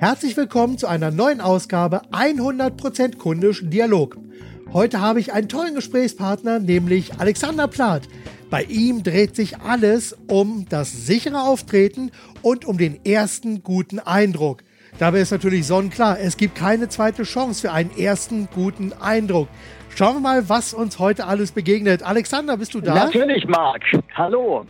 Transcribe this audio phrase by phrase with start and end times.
[0.00, 4.16] Herzlich willkommen zu einer neuen Ausgabe 100% kundisch Dialog.
[4.72, 8.08] Heute habe ich einen tollen Gesprächspartner, nämlich Alexander Plath.
[8.48, 14.62] Bei ihm dreht sich alles um das sichere Auftreten und um den ersten guten Eindruck.
[14.98, 19.48] Dabei ist natürlich sonnenklar, es gibt keine zweite Chance für einen ersten guten Eindruck.
[19.94, 22.02] Schauen wir mal, was uns heute alles begegnet.
[22.02, 22.94] Alexander, bist du da?
[22.94, 23.82] Natürlich, Marc.
[24.14, 24.64] Hallo.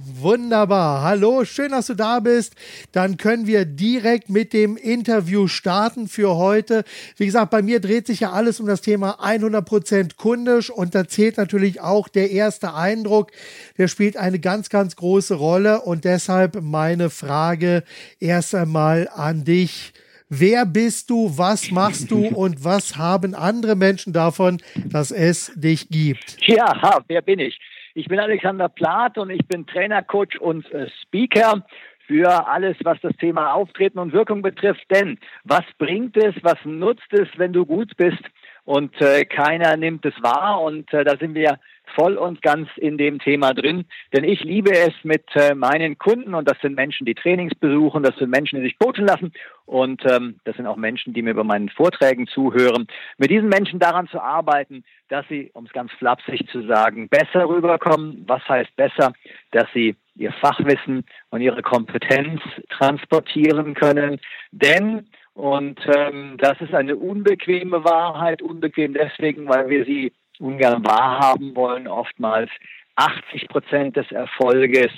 [0.00, 1.02] Wunderbar.
[1.02, 2.54] Hallo, schön, dass du da bist.
[2.92, 6.84] Dann können wir direkt mit dem Interview starten für heute.
[7.16, 11.08] Wie gesagt, bei mir dreht sich ja alles um das Thema 100% kundisch und da
[11.08, 13.32] zählt natürlich auch der erste Eindruck.
[13.76, 17.82] Der spielt eine ganz, ganz große Rolle und deshalb meine Frage
[18.20, 19.92] erst einmal an dich.
[20.28, 25.88] Wer bist du, was machst du und was haben andere Menschen davon, dass es dich
[25.88, 26.36] gibt?
[26.46, 27.58] Ja, wer bin ich?
[27.94, 31.64] Ich bin Alexander Plath und ich bin Trainer, Coach und äh, Speaker
[32.06, 34.84] für alles, was das Thema Auftreten und Wirkung betrifft.
[34.90, 38.22] Denn was bringt es, was nutzt es, wenn du gut bist
[38.64, 40.62] und äh, keiner nimmt es wahr?
[40.62, 41.58] Und äh, da sind wir
[41.94, 43.84] voll und ganz in dem Thema drin.
[44.12, 48.02] Denn ich liebe es mit äh, meinen Kunden und das sind Menschen, die Trainings besuchen,
[48.02, 49.32] das sind Menschen, die sich coachen lassen
[49.66, 52.86] und ähm, das sind auch Menschen, die mir bei meinen Vorträgen zuhören.
[53.18, 57.48] Mit diesen Menschen daran zu arbeiten, dass sie, um es ganz flapsig zu sagen, besser
[57.48, 58.24] rüberkommen.
[58.26, 59.12] Was heißt besser?
[59.50, 64.20] Dass sie ihr Fachwissen und ihre Kompetenz transportieren können.
[64.50, 65.06] Denn
[65.38, 71.86] und ähm, das ist eine unbequeme Wahrheit, unbequem deswegen, weil wir sie ungern wahrhaben wollen.
[71.86, 72.50] Oftmals
[72.96, 74.90] 80 Prozent des Erfolges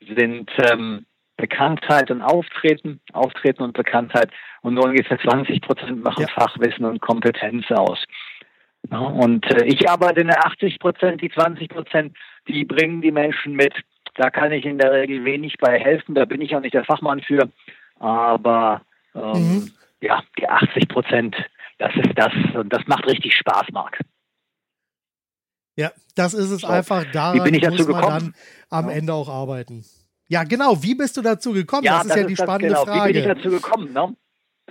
[0.00, 4.30] sind ähm, Bekanntheit und Auftreten, Auftreten und Bekanntheit
[4.62, 6.28] und nur ungefähr 20 Prozent machen ja.
[6.28, 8.04] Fachwissen und Kompetenz aus.
[8.90, 12.16] Ja, und äh, ich arbeite in 80 Prozent, die 20 Prozent,
[12.48, 13.74] die bringen die Menschen mit.
[14.14, 16.84] Da kann ich in der Regel wenig bei helfen, da bin ich auch nicht der
[16.84, 17.48] Fachmann für.
[17.98, 18.82] Aber
[19.14, 19.70] ähm, mhm.
[20.00, 21.36] ja, die 80 Prozent,
[21.78, 23.98] das ist das und das macht richtig Spaß, Marc.
[25.80, 26.66] Ja, das ist es so.
[26.66, 27.04] einfach.
[27.10, 28.34] Daran Wie bin ich dazu muss man gekommen?
[28.68, 28.96] dann am ja.
[28.96, 29.82] Ende auch arbeiten.
[30.28, 30.82] Ja, genau.
[30.82, 31.84] Wie bist du dazu gekommen?
[31.84, 32.84] Ja, das ist das ja ist die spannende genau.
[32.84, 33.08] Frage.
[33.08, 33.92] Wie bin ich dazu gekommen?
[33.94, 34.14] Ne?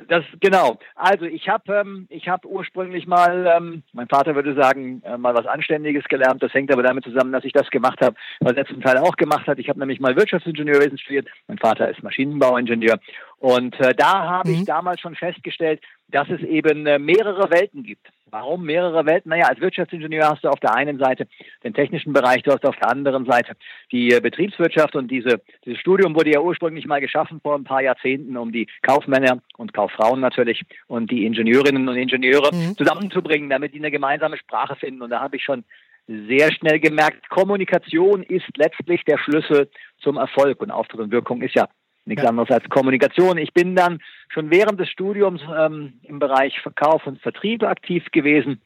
[0.07, 0.77] Das genau.
[0.95, 5.33] Also ich habe ähm, ich habe ursprünglich mal, ähm, mein Vater würde sagen, äh, mal
[5.33, 6.43] was Anständiges gelernt.
[6.43, 9.15] Das hängt aber damit zusammen, dass ich das gemacht habe, was er zum Teil auch
[9.17, 9.57] gemacht hat.
[9.57, 11.27] Ich habe nämlich mal Wirtschaftsingenieurwesen studiert.
[11.47, 12.99] Mein Vater ist Maschinenbauingenieur
[13.37, 14.55] und äh, da habe mhm.
[14.55, 18.07] ich damals schon festgestellt, dass es eben äh, mehrere Welten gibt.
[18.31, 19.29] Warum mehrere Welten?
[19.29, 21.27] Naja, als Wirtschaftsingenieur hast du auf der einen Seite
[21.63, 23.53] den technischen Bereich, du hast auf der anderen Seite
[23.91, 27.81] die äh, Betriebswirtschaft und diese, dieses Studium wurde ja ursprünglich mal geschaffen vor ein paar
[27.81, 32.77] Jahrzehnten, um die Kaufmänner und Kauffrauen natürlich und die Ingenieurinnen und Ingenieure mhm.
[32.77, 35.01] zusammenzubringen, damit die eine gemeinsame Sprache finden.
[35.01, 35.63] Und da habe ich schon
[36.07, 39.69] sehr schnell gemerkt, Kommunikation ist letztlich der Schlüssel
[39.99, 41.67] zum Erfolg und Auftritt und Wirkung ist ja
[42.09, 42.29] nichts ja.
[42.29, 43.37] anderes als Kommunikation.
[43.37, 48.61] Ich bin dann schon während des Studiums ähm, im Bereich Verkauf und Vertrieb aktiv gewesen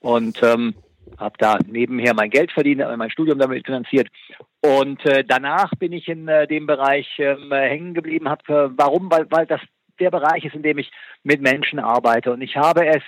[0.00, 0.74] und ähm,
[1.18, 4.08] habe da nebenher mein Geld verdient, mein Studium damit finanziert.
[4.62, 8.28] Und äh, danach bin ich in äh, dem Bereich ähm, hängen geblieben.
[8.28, 9.10] Hab, äh, warum?
[9.10, 9.60] Weil, weil das
[10.00, 10.90] der Bereich ist, in dem ich
[11.22, 12.32] mit Menschen arbeite.
[12.32, 13.02] Und ich habe es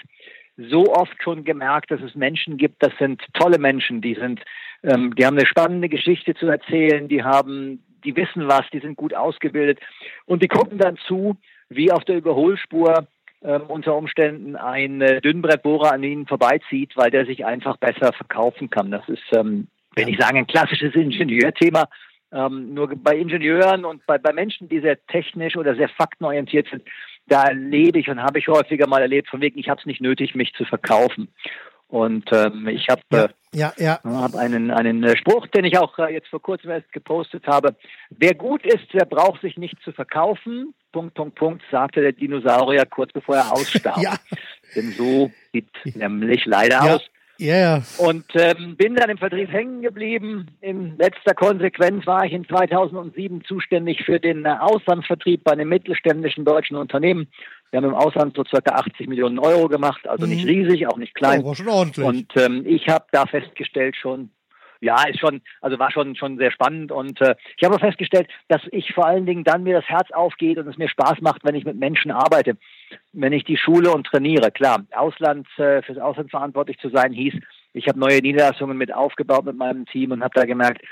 [0.56, 4.40] so oft schon gemerkt, dass es Menschen gibt, das sind tolle Menschen, die sind,
[4.82, 8.96] ähm, die haben eine spannende Geschichte zu erzählen, die haben die wissen was, die sind
[8.96, 9.80] gut ausgebildet
[10.24, 11.36] und die gucken dann zu,
[11.68, 13.06] wie auf der Überholspur
[13.42, 18.70] ähm, unter Umständen ein äh, Dünnbrettbohrer an ihnen vorbeizieht, weil der sich einfach besser verkaufen
[18.70, 18.90] kann.
[18.90, 21.84] Das ist, ähm, wenn ich sage, ein klassisches Ingenieurthema.
[22.32, 26.82] Ähm, nur bei Ingenieuren und bei, bei Menschen, die sehr technisch oder sehr faktenorientiert sind,
[27.26, 30.00] da erlebe ich und habe ich häufiger mal erlebt, von wegen, ich habe es nicht
[30.00, 31.28] nötig, mich zu verkaufen.
[31.88, 33.98] Und ähm, ich habe ja, ja, ja.
[34.04, 37.46] äh, hab einen, einen äh, Spruch, den ich auch äh, jetzt vor kurzem erst gepostet
[37.46, 37.74] habe.
[38.10, 40.74] Wer gut ist, der braucht sich nicht zu verkaufen.
[40.92, 43.98] Punkt, Punkt, Punkt, sagte der Dinosaurier kurz bevor er ausstarb.
[44.02, 44.16] ja.
[44.74, 47.02] Denn so sieht nämlich leider aus.
[47.38, 47.82] Yeah.
[47.98, 50.46] Und ähm, bin dann im Vertrieb hängen geblieben.
[50.62, 56.46] In letzter Konsequenz war ich in 2007 zuständig für den äh, Auslandsvertrieb bei einem mittelständischen
[56.46, 57.28] deutschen Unternehmen.
[57.70, 60.32] Wir haben im Ausland so circa 80 Millionen Euro gemacht, also mhm.
[60.32, 61.42] nicht riesig, auch nicht klein.
[61.42, 62.06] Oh, war schon ordentlich.
[62.06, 64.30] Und ähm, ich habe da festgestellt schon,
[64.80, 68.60] ja, ist schon, also war schon schon sehr spannend und äh, ich habe festgestellt, dass
[68.70, 71.54] ich vor allen Dingen dann mir das Herz aufgeht und es mir Spaß macht, wenn
[71.54, 72.56] ich mit Menschen arbeite,
[73.12, 74.50] wenn ich die Schule und trainiere.
[74.50, 77.34] Klar, Ausland äh, fürs Ausland verantwortlich zu sein hieß,
[77.76, 80.82] ich habe neue Niederlassungen mit aufgebaut mit meinem Team und habe da gemerkt,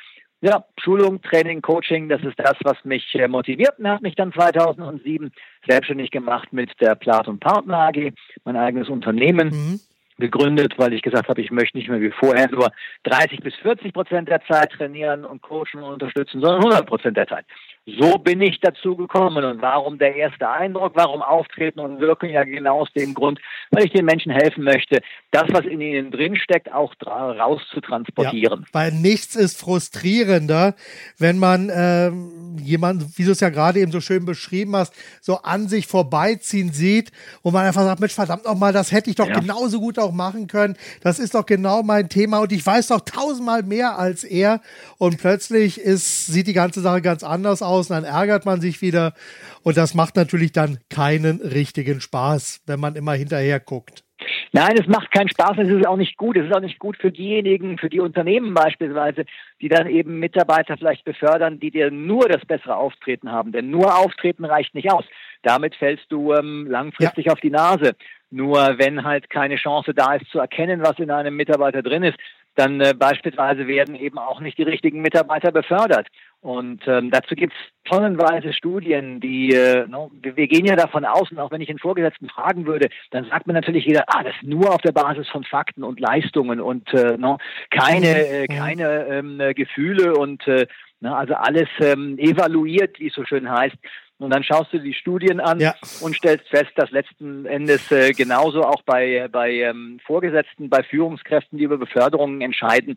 [0.45, 4.33] ja, Schulung, Training, Coaching, das ist das, was mich äh, motiviert und hat mich dann
[4.33, 5.33] 2007
[5.67, 8.13] selbstständig gemacht mit der Plat und Partner AG,
[8.45, 9.49] mein eigenes Unternehmen.
[9.49, 9.81] Mhm
[10.19, 12.71] gegründet, weil ich gesagt habe, ich möchte nicht mehr wie vorher nur
[13.03, 17.27] 30 bis 40 Prozent der Zeit trainieren und coachen und unterstützen, sondern 100 Prozent der
[17.27, 17.45] Zeit.
[17.87, 19.45] So bin ich dazu gekommen.
[19.45, 20.93] Und warum der erste Eindruck?
[20.95, 22.31] Warum auftreten und wirken?
[22.31, 23.39] Ja, genau aus dem Grund,
[23.71, 28.61] weil ich den Menschen helfen möchte, das, was in ihnen drinsteckt, auch raus zu transportieren.
[28.61, 30.75] Ja, weil nichts ist frustrierender,
[31.19, 35.43] wenn man ähm, jemand, wie du es ja gerade eben so schön beschrieben hast, so
[35.43, 39.29] an sich vorbeiziehen sieht und man einfach sagt, Mensch, verdammt nochmal, das hätte ich doch
[39.29, 39.39] ja.
[39.39, 40.77] genauso gut auch machen können.
[41.03, 44.63] Das ist doch genau mein Thema und ich weiß doch tausendmal mehr als er.
[44.97, 48.83] Und plötzlich ist, sieht die ganze Sache ganz anders aus aus, dann ärgert man sich
[48.83, 49.15] wieder.
[49.63, 54.05] Und das macht natürlich dann keinen richtigen Spaß, wenn man immer hinterher guckt.
[54.53, 56.37] Nein, es macht keinen Spaß, es ist auch nicht gut.
[56.37, 59.25] Es ist auch nicht gut für diejenigen, für die Unternehmen beispielsweise,
[59.61, 63.53] die dann eben Mitarbeiter vielleicht befördern, die dir nur das bessere Auftreten haben.
[63.53, 65.05] Denn nur Auftreten reicht nicht aus.
[65.43, 67.33] Damit fällst du ähm, langfristig ja.
[67.33, 67.97] auf die Nase.
[68.31, 72.19] Nur wenn halt keine Chance da ist zu erkennen, was in einem Mitarbeiter drin ist,
[72.55, 76.07] dann äh, beispielsweise werden eben auch nicht die richtigen Mitarbeiter befördert.
[76.45, 81.31] Und ähm, dazu gibt es tonnenweise Studien, die, äh, no, wir, gehen ja davon aus,
[81.31, 84.35] und auch wenn ich den Vorgesetzten fragen würde, dann sagt mir natürlich jeder, ah, das
[84.43, 87.39] nur auf der Basis von Fakten und Leistungen und äh, no,
[87.71, 88.15] keine, mhm.
[88.15, 90.67] äh, keine ähm, Gefühle und äh,
[91.01, 93.77] na, also alles ähm, evaluiert, wie es so schön heißt.
[94.19, 95.75] Und dann schaust du die Studien an ja.
[96.01, 101.59] und stellst fest, dass letzten Endes äh, genauso auch bei, bei ähm, Vorgesetzten, bei Führungskräften,
[101.59, 102.97] die über Beförderungen entscheiden,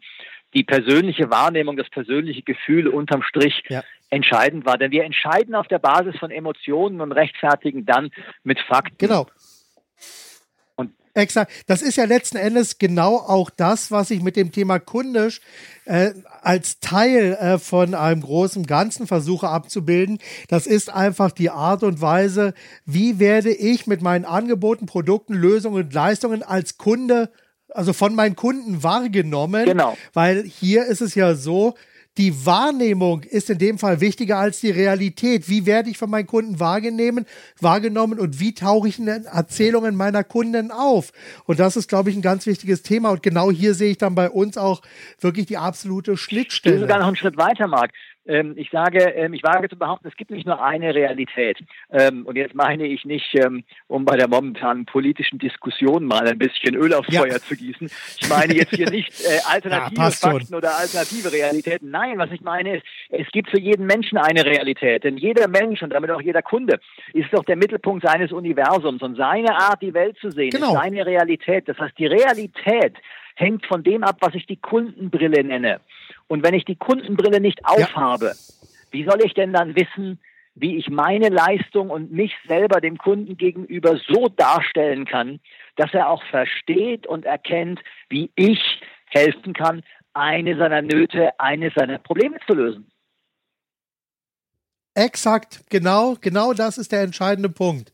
[0.53, 3.83] die persönliche Wahrnehmung, das persönliche Gefühl unterm Strich ja.
[4.11, 4.77] entscheidend war.
[4.77, 8.11] Denn wir entscheiden auf der Basis von Emotionen und rechtfertigen dann
[8.43, 8.97] mit Fakten.
[8.99, 9.27] Genau.
[11.17, 11.51] Exakt.
[11.65, 15.41] Das ist ja letzten Endes genau auch das, was ich mit dem Thema kundisch
[15.85, 16.11] äh,
[16.43, 20.19] als Teil äh, von einem großen Ganzen versuche abzubilden.
[20.47, 22.53] Das ist einfach die Art und Weise,
[22.85, 27.31] wie werde ich mit meinen Angeboten, Produkten, Lösungen und Leistungen als Kunde,
[27.69, 29.65] also von meinen Kunden wahrgenommen.
[29.65, 29.97] Genau.
[30.13, 31.73] Weil hier ist es ja so,
[32.17, 35.47] die Wahrnehmung ist in dem Fall wichtiger als die Realität.
[35.49, 37.25] Wie werde ich von meinen Kunden wahrgenommen,
[37.61, 41.11] wahrgenommen und wie tauche ich in den Erzählungen meiner Kunden auf?
[41.45, 43.11] Und das ist, glaube ich, ein ganz wichtiges Thema.
[43.11, 44.81] Und genau hier sehe ich dann bei uns auch
[45.19, 46.75] wirklich die absolute Schnittstelle.
[46.75, 47.91] Will sogar noch einen Schritt weiter, Marc.
[48.27, 51.57] Ähm, ich sage, ähm, ich wage zu behaupten, es gibt nicht nur eine Realität.
[51.91, 56.37] Ähm, und jetzt meine ich nicht, ähm, um bei der momentanen politischen Diskussion mal ein
[56.37, 57.21] bisschen Öl aufs ja.
[57.21, 57.89] Feuer zu gießen.
[58.19, 61.89] Ich meine jetzt hier nicht äh, alternative ja, Fakten oder alternative Realitäten.
[61.89, 65.03] Nein, was ich meine ist, es gibt für jeden Menschen eine Realität.
[65.03, 66.79] Denn jeder Mensch und damit auch jeder Kunde
[67.13, 70.73] ist doch der Mittelpunkt seines Universums und seine Art, die Welt zu sehen, genau.
[70.73, 71.67] ist seine Realität.
[71.67, 72.93] Das heißt, die Realität
[73.37, 75.79] hängt von dem ab, was ich die Kundenbrille nenne.
[76.27, 78.67] Und wenn ich die Kundenbrille nicht aufhabe, ja.
[78.91, 80.19] wie soll ich denn dann wissen,
[80.55, 85.39] wie ich meine Leistung und mich selber dem Kunden gegenüber so darstellen kann,
[85.75, 87.79] dass er auch versteht und erkennt,
[88.09, 92.91] wie ich helfen kann, eine seiner Nöte, eine seiner Probleme zu lösen.
[94.95, 97.93] Exakt, genau, genau das ist der entscheidende Punkt.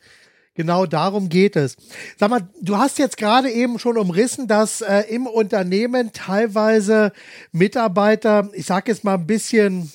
[0.56, 1.78] Genau darum geht es.
[2.16, 7.12] Sag mal, du hast jetzt gerade eben schon umrissen, dass äh, im Unternehmen teilweise
[7.52, 9.92] Mitarbeiter, ich sage jetzt mal ein bisschen,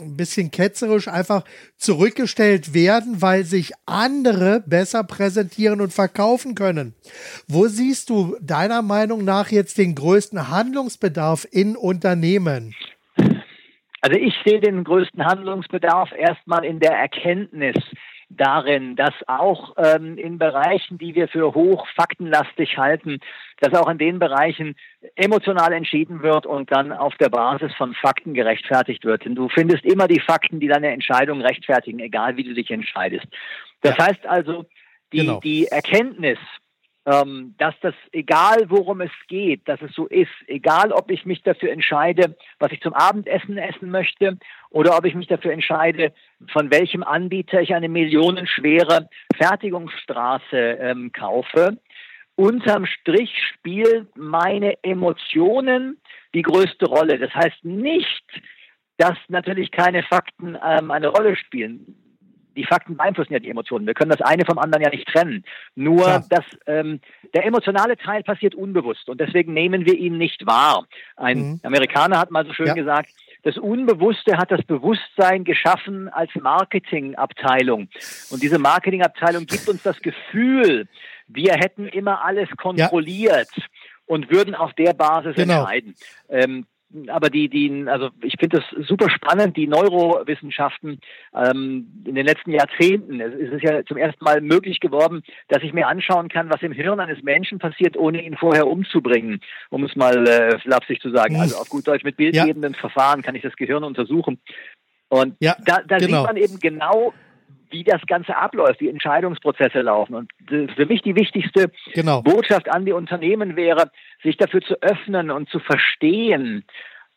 [0.00, 1.44] ein bisschen ketzerisch, einfach
[1.76, 6.94] zurückgestellt werden, weil sich andere besser präsentieren und verkaufen können.
[7.46, 12.74] Wo siehst du deiner Meinung nach jetzt den größten Handlungsbedarf in Unternehmen?
[14.00, 17.76] Also ich sehe den größten Handlungsbedarf erstmal in der Erkenntnis,
[18.30, 23.18] darin, dass auch ähm, in Bereichen, die wir für hoch faktenlastig halten,
[23.58, 24.76] dass auch in den Bereichen
[25.16, 29.24] emotional entschieden wird und dann auf der Basis von Fakten gerechtfertigt wird.
[29.24, 33.26] Denn du findest immer die Fakten, die deine Entscheidung rechtfertigen, egal wie du dich entscheidest.
[33.82, 34.64] Das heißt also,
[35.12, 35.40] die, genau.
[35.40, 36.38] die Erkenntnis,
[37.06, 41.42] ähm, dass das, egal worum es geht, dass es so ist, egal ob ich mich
[41.42, 44.38] dafür entscheide, was ich zum Abendessen essen möchte
[44.68, 46.12] oder ob ich mich dafür entscheide,
[46.52, 51.78] von welchem Anbieter ich eine millionenschwere Fertigungsstraße ähm, kaufe.
[52.36, 55.98] Unterm Strich spielt meine Emotionen
[56.34, 57.18] die größte Rolle.
[57.18, 58.24] Das heißt nicht,
[58.98, 62.09] dass natürlich keine Fakten ähm, eine Rolle spielen
[62.56, 63.86] die Fakten beeinflussen ja die Emotionen.
[63.86, 65.44] Wir können das eine vom anderen ja nicht trennen.
[65.74, 66.24] Nur Klar.
[66.28, 67.00] dass ähm,
[67.34, 70.86] der emotionale Teil passiert unbewusst und deswegen nehmen wir ihn nicht wahr.
[71.16, 71.60] Ein mhm.
[71.62, 72.74] Amerikaner hat mal so schön ja.
[72.74, 73.10] gesagt,
[73.42, 77.88] das Unbewusste hat das Bewusstsein geschaffen als Marketingabteilung.
[78.30, 80.88] Und diese Marketingabteilung gibt uns das Gefühl,
[81.26, 83.48] wir hätten immer alles kontrolliert.
[83.56, 83.64] Ja
[84.10, 85.60] und würden auf der Basis genau.
[85.60, 85.94] entscheiden.
[86.28, 86.66] Ähm,
[87.08, 91.00] aber die, die, also ich finde das super spannend, die Neurowissenschaften
[91.34, 93.20] ähm, in den letzten Jahrzehnten.
[93.20, 96.72] Es ist ja zum ersten Mal möglich geworden, dass ich mir anschauen kann, was im
[96.72, 101.36] Hirn eines Menschen passiert, ohne ihn vorher umzubringen, um es mal äh, flapsig zu sagen.
[101.36, 102.78] Also auf gut Deutsch mit bildgebenden ja.
[102.78, 104.40] Verfahren kann ich das Gehirn untersuchen.
[105.08, 106.18] Und ja, da, da genau.
[106.18, 107.12] sieht man eben genau,
[107.70, 110.14] wie das Ganze abläuft, wie Entscheidungsprozesse laufen.
[110.14, 112.22] Und für mich die wichtigste genau.
[112.22, 113.90] Botschaft an die Unternehmen wäre,
[114.22, 116.64] sich dafür zu öffnen und zu verstehen,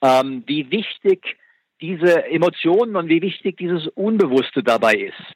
[0.02, 1.38] ähm, wie wichtig
[1.82, 5.34] diese Emotionen und wie wichtig dieses Unbewusste dabei ist.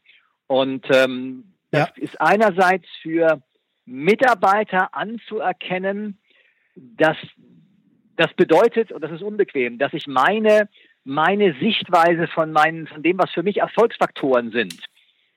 [0.47, 2.03] Und ähm, das ja.
[2.03, 3.41] ist einerseits für
[3.85, 6.17] Mitarbeiter anzuerkennen,
[6.75, 7.17] dass
[8.15, 10.69] das bedeutet, und das ist unbequem, dass ich meine,
[11.03, 14.75] meine Sichtweise von meinen, von dem, was für mich Erfolgsfaktoren sind,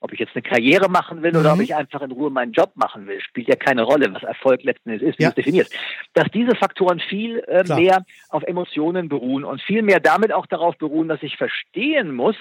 [0.00, 1.40] ob ich jetzt eine Karriere machen will mhm.
[1.40, 1.64] oder ob mhm.
[1.64, 4.90] ich einfach in Ruhe meinen Job machen will, spielt ja keine Rolle, was Erfolg letzten
[4.90, 5.28] Endes ist, wie ja.
[5.28, 5.76] du es definierst.
[6.14, 10.76] Dass diese Faktoren viel äh, mehr auf Emotionen beruhen und viel mehr damit auch darauf
[10.78, 12.37] beruhen, dass ich verstehen muss,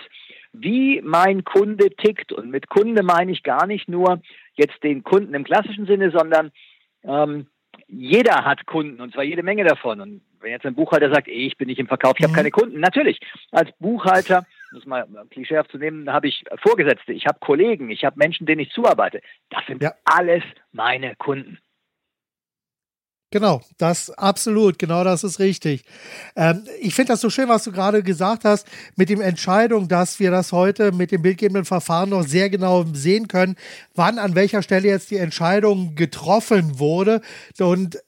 [0.53, 2.31] wie mein Kunde tickt.
[2.31, 4.21] Und mit Kunde meine ich gar nicht nur
[4.55, 6.51] jetzt den Kunden im klassischen Sinne, sondern
[7.03, 7.47] ähm,
[7.87, 9.99] jeder hat Kunden und zwar jede Menge davon.
[9.99, 12.29] Und wenn jetzt ein Buchhalter sagt, ich bin nicht im Verkauf, ich mhm.
[12.29, 13.19] habe keine Kunden, natürlich,
[13.51, 18.03] als Buchhalter, um es mal klischeehaft zu nehmen, habe ich Vorgesetzte, ich habe Kollegen, ich
[18.03, 19.21] habe Menschen, denen ich zuarbeite.
[19.49, 19.93] Das sind ja.
[20.05, 21.59] alles meine Kunden.
[23.31, 25.83] Genau, das absolut, genau das ist richtig.
[26.35, 30.19] Ähm, ich finde das so schön, was du gerade gesagt hast, mit dem Entscheidung, dass
[30.19, 33.55] wir das heute mit dem bildgebenden Verfahren noch sehr genau sehen können,
[33.93, 37.21] wann an welcher Stelle jetzt die Entscheidung getroffen wurde.
[37.59, 37.99] Und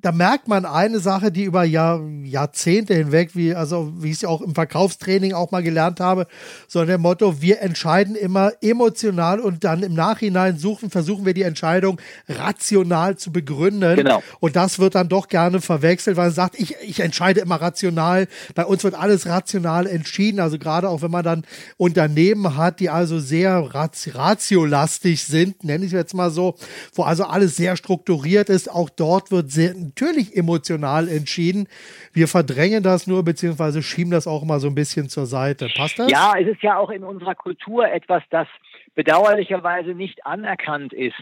[0.00, 4.24] da merkt man eine Sache, die über Jahr, Jahrzehnte hinweg, wie, also, wie ich es
[4.24, 6.28] auch im Verkaufstraining auch mal gelernt habe,
[6.68, 11.42] so der Motto, wir entscheiden immer emotional und dann im Nachhinein suchen, versuchen wir die
[11.42, 13.96] Entscheidung rational zu begründen.
[13.96, 14.22] Genau.
[14.38, 18.28] Und das wird dann doch gerne verwechselt, weil man sagt, ich, ich entscheide immer rational.
[18.54, 20.38] Bei uns wird alles rational entschieden.
[20.38, 21.44] Also gerade auch wenn man dann
[21.76, 26.54] Unternehmen hat, die also sehr ratiolastig sind, nenne ich es jetzt mal so,
[26.94, 31.68] wo also alles sehr strukturiert ist, auch dort wird sehr, natürlich emotional entschieden.
[32.12, 35.68] Wir verdrängen das nur, beziehungsweise schieben das auch mal so ein bisschen zur Seite.
[35.76, 36.10] Passt das?
[36.10, 38.46] Ja, es ist ja auch in unserer Kultur etwas, das
[38.94, 41.14] bedauerlicherweise nicht anerkannt ist.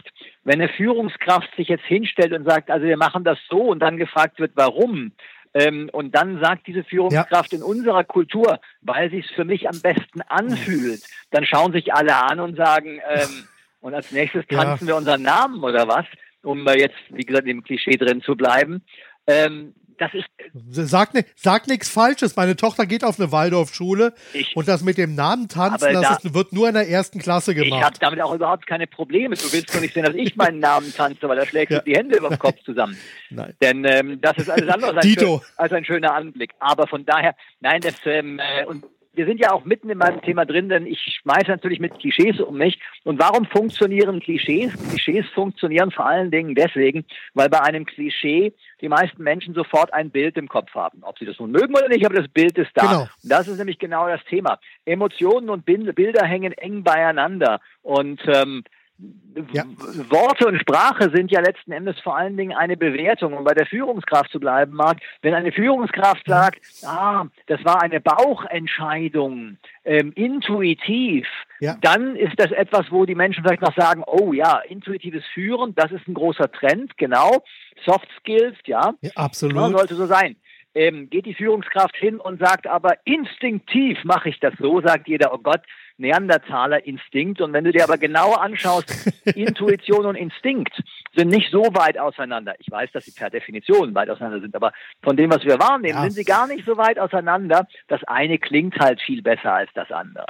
[0.43, 3.97] Wenn eine Führungskraft sich jetzt hinstellt und sagt, also wir machen das so und dann
[3.97, 5.11] gefragt wird, warum,
[5.53, 7.57] ähm, und dann sagt diese Führungskraft ja.
[7.57, 11.01] in unserer Kultur, weil sie es für mich am besten anfühlt,
[11.31, 13.47] dann schauen sich alle an und sagen, ähm,
[13.79, 14.93] und als nächstes tanzen ja.
[14.93, 16.05] wir unseren Namen oder was
[16.45, 18.81] um jetzt, wie gesagt, im Klischee drin zu bleiben.
[19.27, 20.25] Ähm, das ist.
[20.89, 22.35] Sag, sag nichts Falsches.
[22.35, 24.13] Meine Tochter geht auf eine Waldorfschule
[24.53, 27.55] und das mit dem Namen tanzen, das da, ist, wird nur in der ersten Klasse
[27.55, 27.79] gemacht.
[27.79, 29.35] Ich habe damit auch überhaupt keine Probleme.
[29.35, 31.81] Du willst doch nicht sehen, dass ich meinen Namen tanze, weil da schlägst du ja.
[31.81, 32.97] die Hände über den Kopf zusammen.
[33.29, 33.53] Nein.
[33.61, 36.51] Denn ähm, das ist alles andere als ein, schön, als ein, schöner Anblick.
[36.59, 38.85] Aber von daher, nein, das ähm, äh, und
[39.15, 42.39] wir sind ja auch mitten in meinem Thema drin, denn ich schmeiße natürlich mit Klischees
[42.39, 42.79] um mich.
[43.03, 44.73] Und warum funktionieren Klischees?
[44.89, 50.09] Klischees funktionieren vor allen Dingen deswegen, weil bei einem Klischee die meisten Menschen sofort ein
[50.09, 50.99] Bild im Kopf haben.
[51.03, 52.81] Ob sie das nun mögen oder nicht, aber das Bild ist da.
[52.81, 53.01] Genau.
[53.01, 54.59] Und das ist nämlich genau das Thema.
[54.85, 57.61] Emotionen und Bilder hängen eng beieinander.
[57.81, 58.63] Und ähm,
[59.51, 59.65] ja.
[60.09, 63.33] Worte und Sprache sind ja letzten Endes vor allen Dingen eine Bewertung.
[63.33, 67.99] Und bei der Führungskraft zu bleiben mag, wenn eine Führungskraft sagt, ah, das war eine
[67.99, 71.27] Bauchentscheidung, ähm, intuitiv,
[71.59, 71.77] ja.
[71.81, 75.91] dann ist das etwas, wo die Menschen vielleicht noch sagen, oh ja, intuitives Führen, das
[75.91, 77.43] ist ein großer Trend, genau.
[77.85, 78.93] Soft Skills, ja.
[79.01, 79.71] ja absolut.
[79.71, 80.37] Ja, sollte so sein.
[80.73, 85.33] Ähm, geht die Führungskraft hin und sagt aber instinktiv mache ich das so, sagt jeder,
[85.33, 85.61] oh Gott,
[85.97, 87.41] Neandertaler-Instinkt.
[87.41, 90.81] Und wenn du dir aber genauer anschaust, Intuition und Instinkt
[91.15, 92.55] sind nicht so weit auseinander.
[92.59, 95.95] Ich weiß, dass sie per Definition weit auseinander sind, aber von dem, was wir wahrnehmen,
[95.95, 96.01] ja.
[96.01, 97.67] sind sie gar nicht so weit auseinander.
[97.87, 100.25] Das eine klingt halt viel besser als das andere.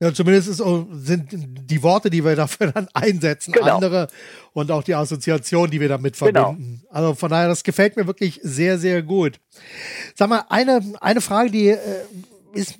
[0.00, 0.62] Ja, zumindest ist,
[1.06, 3.76] sind die Worte, die wir dafür dann einsetzen, genau.
[3.76, 4.08] andere
[4.52, 6.30] und auch die Assoziation, die wir damit genau.
[6.30, 6.80] verbinden.
[6.82, 6.92] Genau.
[6.92, 9.40] Also von daher, das gefällt mir wirklich sehr, sehr gut.
[10.14, 11.78] Sag mal, eine, eine Frage, die äh,
[12.52, 12.78] ist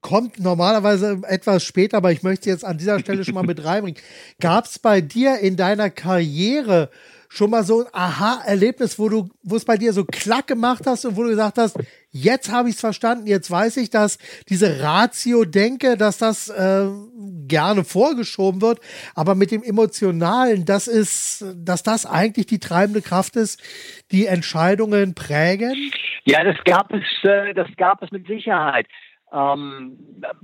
[0.00, 4.00] kommt normalerweise etwas später, aber ich möchte jetzt an dieser Stelle schon mal mit reinbringen.
[4.40, 6.90] Gab es bei dir in deiner Karriere
[7.28, 11.04] schon mal so ein Aha-Erlebnis, wo du, wo es bei dir so klack gemacht hast
[11.04, 11.76] und wo du gesagt hast,
[12.10, 16.86] jetzt habe ich es verstanden, jetzt weiß ich, dass diese Ratio-Denke, dass das äh,
[17.46, 18.80] gerne vorgeschoben wird,
[19.14, 23.62] aber mit dem Emotionalen, das ist, dass das eigentlich die treibende Kraft ist,
[24.10, 25.74] die Entscheidungen prägen?
[26.24, 28.86] Ja, das gab es, äh, das gab es mit Sicherheit.
[29.32, 29.98] Ähm,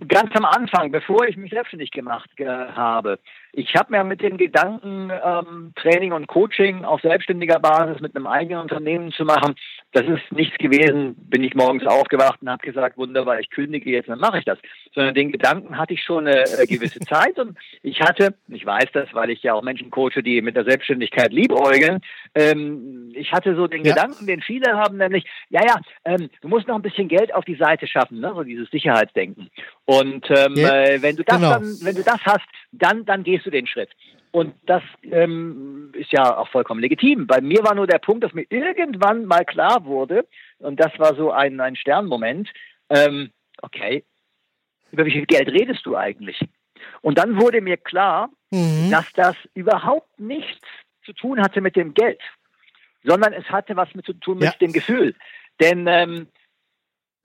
[0.08, 3.18] ganz am Anfang, bevor ich mich selbstständig gemacht äh, habe.
[3.56, 8.26] Ich habe mir mit dem Gedanken, ähm, Training und Coaching auf selbstständiger Basis mit einem
[8.26, 9.54] eigenen Unternehmen zu machen,
[9.92, 11.14] das ist nichts gewesen.
[11.16, 14.58] Bin ich morgens aufgewacht und habe gesagt, wunderbar, ich kündige jetzt, dann mache ich das.
[14.92, 19.14] Sondern den Gedanken hatte ich schon eine, gewisse Zeit und ich hatte, ich weiß das,
[19.14, 22.00] weil ich ja auch Menschen coache, die mit der Selbstständigkeit liebäugeln,
[22.34, 23.94] ähm, ich hatte so den ja.
[23.94, 27.44] Gedanken, den viele haben, nämlich, ja, ja, ähm, du musst noch ein bisschen Geld auf
[27.44, 28.32] die Seite schaffen, ne?
[28.34, 29.48] so dieses Sicherheitsdenken.
[29.86, 31.50] Und ähm, ja, äh, wenn du das genau.
[31.50, 33.90] dann, wenn du das hast, dann, dann gehst du den Schritt.
[34.30, 37.26] Und das ähm, ist ja auch vollkommen legitim.
[37.26, 40.26] Bei mir war nur der Punkt, dass mir irgendwann mal klar wurde,
[40.58, 42.48] und das war so ein, ein Sternmoment,
[42.88, 43.30] ähm,
[43.62, 44.04] okay,
[44.90, 46.40] über wie viel Geld redest du eigentlich?
[47.02, 48.90] Und dann wurde mir klar, mhm.
[48.90, 50.66] dass das überhaupt nichts
[51.04, 52.20] zu tun hatte mit dem Geld,
[53.04, 54.54] sondern es hatte was mit zu tun mit ja.
[54.60, 55.14] dem Gefühl.
[55.60, 56.28] Denn ähm,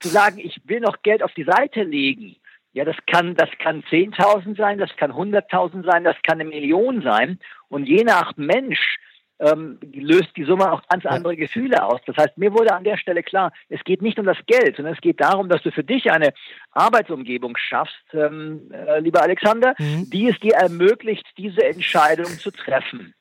[0.00, 2.36] zu sagen, ich will noch Geld auf die Seite legen,
[2.72, 7.02] ja, das kann, das kann 10.000 sein, das kann 100.000 sein, das kann eine Million
[7.02, 7.40] sein.
[7.68, 8.98] Und je nach Mensch
[9.40, 12.00] ähm, löst die Summe auch ganz andere Gefühle aus.
[12.06, 14.94] Das heißt, mir wurde an der Stelle klar, es geht nicht um das Geld, sondern
[14.94, 16.32] es geht darum, dass du für dich eine
[16.72, 20.08] Arbeitsumgebung schaffst, ähm, äh, lieber Alexander, mhm.
[20.10, 23.14] die es dir ermöglicht, diese Entscheidung zu treffen.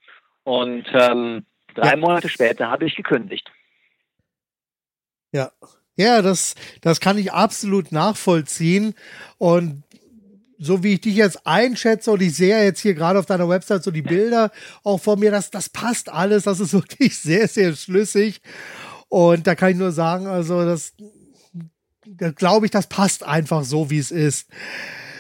[0.44, 1.98] Und ähm, drei ja.
[1.98, 3.50] Monate später habe ich gekündigt.
[5.32, 5.52] Ja,
[6.00, 8.94] ja, das, das kann ich absolut nachvollziehen.
[9.38, 9.84] Und
[10.58, 13.84] so wie ich dich jetzt einschätze und ich sehe jetzt hier gerade auf deiner Website
[13.84, 14.52] so die Bilder
[14.84, 18.42] auch vor mir, das, das passt alles, das ist wirklich sehr, sehr schlüssig.
[19.10, 20.94] Und da kann ich nur sagen, also das,
[22.06, 24.48] da glaube ich, das passt einfach so, wie es ist.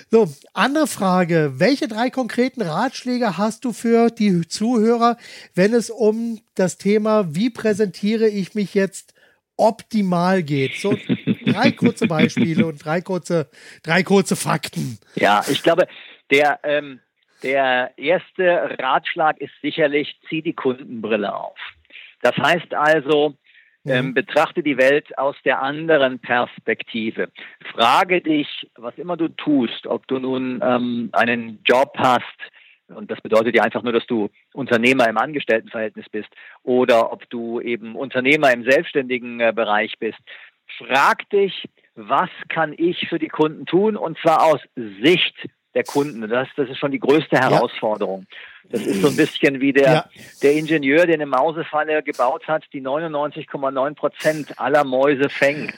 [0.09, 1.55] So, andere Frage.
[1.57, 5.17] Welche drei konkreten Ratschläge hast du für die Zuhörer,
[5.55, 9.13] wenn es um das Thema, wie präsentiere ich mich jetzt
[9.59, 10.75] optimal geht.
[10.75, 10.97] So
[11.45, 13.49] drei kurze Beispiele und drei kurze,
[13.83, 14.97] drei kurze Fakten.
[15.15, 15.87] Ja, ich glaube,
[16.31, 16.99] der, ähm,
[17.43, 21.57] der erste Ratschlag ist sicherlich, zieh die Kundenbrille auf.
[22.21, 23.35] Das heißt also,
[23.85, 24.13] ähm, mhm.
[24.13, 27.29] betrachte die Welt aus der anderen Perspektive.
[27.73, 32.23] Frage dich, was immer du tust, ob du nun ähm, einen Job hast,
[32.95, 36.29] und das bedeutet ja einfach nur, dass du Unternehmer im Angestelltenverhältnis bist
[36.63, 40.19] oder ob du eben Unternehmer im selbstständigen äh, Bereich bist.
[40.77, 43.97] Frag dich, was kann ich für die Kunden tun?
[43.97, 45.35] Und zwar aus Sicht
[45.73, 46.27] der Kunden.
[46.27, 48.25] Das, das ist schon die größte Herausforderung.
[48.69, 50.05] Das ist so ein bisschen wie der, ja.
[50.41, 55.73] der Ingenieur, der eine Mausefalle gebaut hat, die 99,9 Prozent aller Mäuse fängt.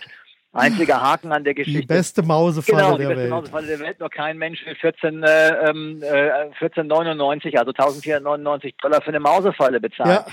[0.53, 1.81] Einziger Haken an der Geschichte.
[1.81, 3.29] Die beste Mausefalle genau, der die beste Welt.
[3.29, 3.99] Mausefalle der Welt.
[3.99, 5.71] Nur kein Mensch will 14, äh, äh,
[6.59, 10.09] 14,99, also 1499 Dollar für eine Mausefalle bezahlen.
[10.11, 10.25] Ja.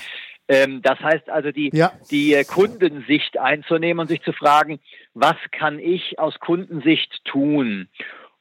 [0.48, 1.92] Ähm, das heißt also, die, ja.
[2.10, 4.80] die äh, Kundensicht einzunehmen und sich zu fragen,
[5.14, 7.88] was kann ich aus Kundensicht tun?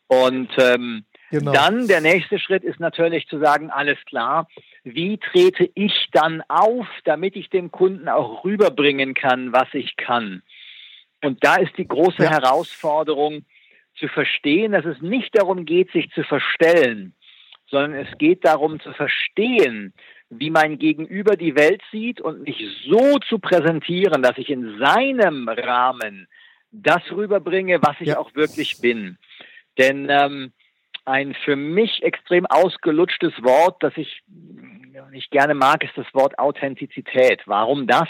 [0.07, 1.51] Und ähm, genau.
[1.51, 4.47] dann der nächste Schritt ist natürlich zu sagen, alles klar,
[4.83, 10.41] wie trete ich dann auf, damit ich dem Kunden auch rüberbringen kann, was ich kann?
[11.23, 12.31] Und da ist die große ja.
[12.31, 13.45] Herausforderung
[13.95, 17.13] zu verstehen, dass es nicht darum geht, sich zu verstellen,
[17.69, 19.93] sondern es geht darum zu verstehen,
[20.29, 25.47] wie mein Gegenüber die Welt sieht und mich so zu präsentieren, dass ich in seinem
[25.47, 26.27] Rahmen
[26.71, 28.19] das rüberbringe, was ich ja.
[28.19, 29.17] auch wirklich bin.
[29.77, 30.51] Denn ähm,
[31.05, 34.21] ein für mich extrem ausgelutschtes Wort, das ich
[35.11, 37.41] nicht gerne mag, ist das Wort Authentizität.
[37.45, 38.09] Warum das?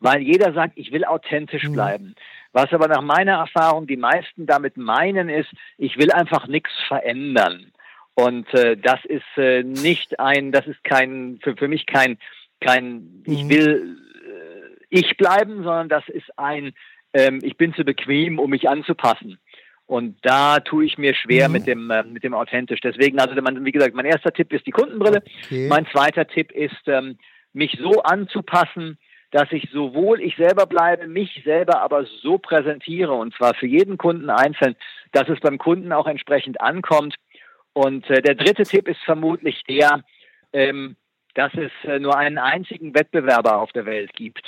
[0.00, 1.72] Weil jeder sagt, ich will authentisch mhm.
[1.72, 2.14] bleiben.
[2.52, 7.72] Was aber nach meiner Erfahrung die meisten damit meinen, ist, ich will einfach nichts verändern.
[8.14, 12.18] Und äh, das ist äh, nicht ein, das ist kein, für, für mich kein,
[12.60, 13.50] kein, ich mhm.
[13.50, 16.72] will äh, ich bleiben, sondern das ist ein,
[17.12, 19.38] ähm, ich bin zu bequem, um mich anzupassen.
[19.84, 21.52] Und da tue ich mir schwer mhm.
[21.52, 22.80] mit dem äh, mit dem authentisch.
[22.80, 25.22] Deswegen, also wie gesagt, mein erster Tipp ist die Kundenbrille.
[25.44, 25.68] Okay.
[25.68, 27.18] Mein zweiter Tipp ist, ähm,
[27.52, 28.98] mich so anzupassen,
[29.30, 33.98] dass ich sowohl ich selber bleibe, mich selber aber so präsentiere und zwar für jeden
[33.98, 34.76] Kunden einzeln,
[35.12, 37.14] dass es beim Kunden auch entsprechend ankommt.
[37.72, 40.02] Und äh, der dritte Tipp ist vermutlich der,
[40.52, 40.96] ähm,
[41.34, 44.46] dass es äh, nur einen einzigen Wettbewerber auf der Welt gibt.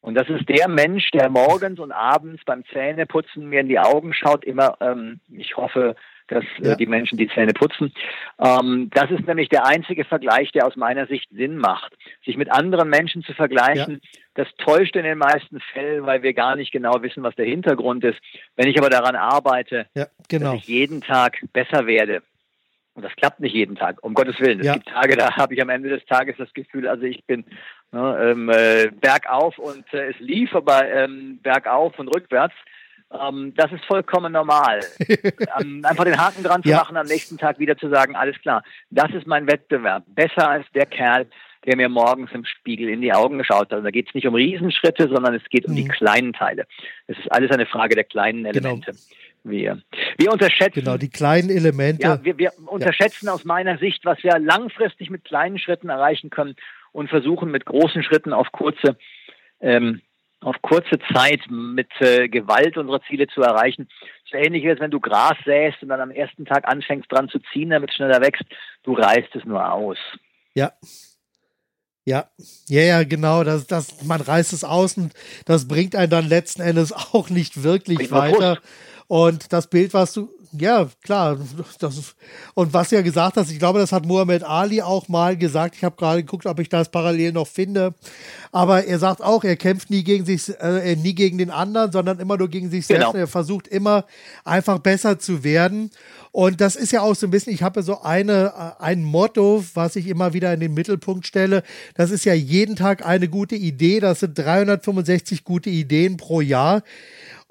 [0.00, 4.14] Und das ist der Mensch, der morgens und abends beim Zähneputzen mir in die Augen
[4.14, 5.94] schaut, immer, ähm, ich hoffe,
[6.30, 6.72] dass äh, ja.
[6.72, 7.92] äh, die Menschen die Zähne putzen.
[8.38, 11.92] Ähm, das ist nämlich der einzige Vergleich, der aus meiner Sicht Sinn macht.
[12.24, 14.20] Sich mit anderen Menschen zu vergleichen, ja.
[14.34, 18.04] das täuscht in den meisten Fällen, weil wir gar nicht genau wissen, was der Hintergrund
[18.04, 18.18] ist.
[18.56, 20.52] Wenn ich aber daran arbeite, ja, genau.
[20.52, 22.22] dass ich jeden Tag besser werde,
[22.94, 24.60] und das klappt nicht jeden Tag, um Gottes Willen.
[24.60, 27.44] Es gibt Tage, da habe ich am Ende des Tages das Gefühl, also ich bin
[27.92, 32.54] ne, ähm, äh, bergauf und äh, es lief aber ähm, bergauf und rückwärts.
[33.12, 34.80] Ähm, das ist vollkommen normal.
[35.60, 36.78] ähm, einfach den Haken dran zu ja.
[36.78, 40.04] machen, am nächsten Tag wieder zu sagen, alles klar, das ist mein Wettbewerb.
[40.06, 41.26] Besser als der Kerl,
[41.66, 43.72] der mir morgens im Spiegel in die Augen geschaut hat.
[43.72, 45.76] Also da geht es nicht um Riesenschritte, sondern es geht um mhm.
[45.76, 46.66] die kleinen Teile.
[47.06, 48.68] Es ist alles eine Frage der kleinen genau.
[48.68, 48.92] Elemente.
[48.92, 49.00] Genau.
[49.42, 49.80] Wir,
[50.18, 50.80] wir unterschätzen.
[50.80, 52.02] Genau, die kleinen Elemente.
[52.02, 53.32] Ja, wir, wir unterschätzen ja.
[53.32, 56.56] aus meiner Sicht, was wir langfristig mit kleinen Schritten erreichen können
[56.92, 58.98] und versuchen mit großen Schritten auf kurze
[59.60, 60.02] ähm,
[60.40, 63.88] auf kurze Zeit mit äh, Gewalt unsere Ziele zu erreichen.
[64.30, 67.38] So ähnlich wie wenn du Gras säst und dann am ersten Tag anfängst dran zu
[67.52, 68.44] ziehen, damit es schneller wächst.
[68.82, 69.98] Du reißt es nur aus.
[70.54, 70.72] Ja.
[72.06, 72.30] Ja,
[72.66, 73.44] ja, ja, genau.
[73.44, 75.12] Das, das, man reißt es aus und
[75.44, 78.58] das bringt einen dann letzten Endes auch nicht wirklich weiter.
[79.06, 81.38] Und das Bild, was du ja, klar.
[81.78, 82.14] Das,
[82.54, 85.76] und was er gesagt hat, ich glaube, das hat Muhammad Ali auch mal gesagt.
[85.76, 87.94] Ich habe gerade geguckt, ob ich das parallel noch finde.
[88.52, 92.18] Aber er sagt auch, er kämpft nie gegen sich, äh, nie gegen den anderen, sondern
[92.18, 93.12] immer nur gegen sich selbst.
[93.12, 93.18] Genau.
[93.18, 94.04] Er versucht immer
[94.44, 95.90] einfach besser zu werden.
[96.32, 99.64] Und das ist ja auch so ein bisschen, ich habe so eine, äh, ein Motto,
[99.74, 101.62] was ich immer wieder in den Mittelpunkt stelle.
[101.94, 104.00] Das ist ja jeden Tag eine gute Idee.
[104.00, 106.82] Das sind 365 gute Ideen pro Jahr.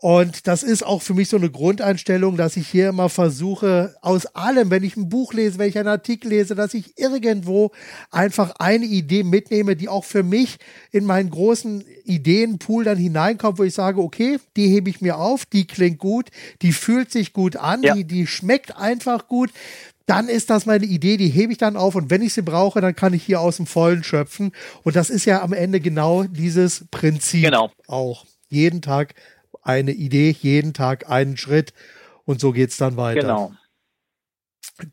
[0.02, 4.28] Und das ist auch für mich so eine Grundeinstellung, dass ich hier immer versuche, aus
[4.28, 7.72] allem, wenn ich ein Buch lese, wenn ich einen Artikel lese, dass ich irgendwo
[8.10, 10.58] einfach eine Idee mitnehme, die auch für mich
[10.92, 15.46] in meinen großen Ideenpool dann hineinkommt, wo ich sage, okay, die hebe ich mir auf,
[15.46, 16.30] die klingt gut,
[16.62, 17.94] die fühlt sich gut an, ja.
[17.94, 19.52] die, die schmeckt einfach gut
[20.06, 22.82] dann ist das meine Idee, die hebe ich dann auf und wenn ich sie brauche,
[22.82, 24.54] dann kann ich hier aus dem Vollen schöpfen.
[24.82, 27.70] Und das ist ja am Ende genau dieses Prinzip genau.
[27.86, 28.26] auch.
[28.48, 29.14] Jeden Tag
[29.69, 31.73] eine Idee, jeden Tag einen Schritt
[32.25, 33.21] und so geht es dann weiter.
[33.21, 33.51] Genau.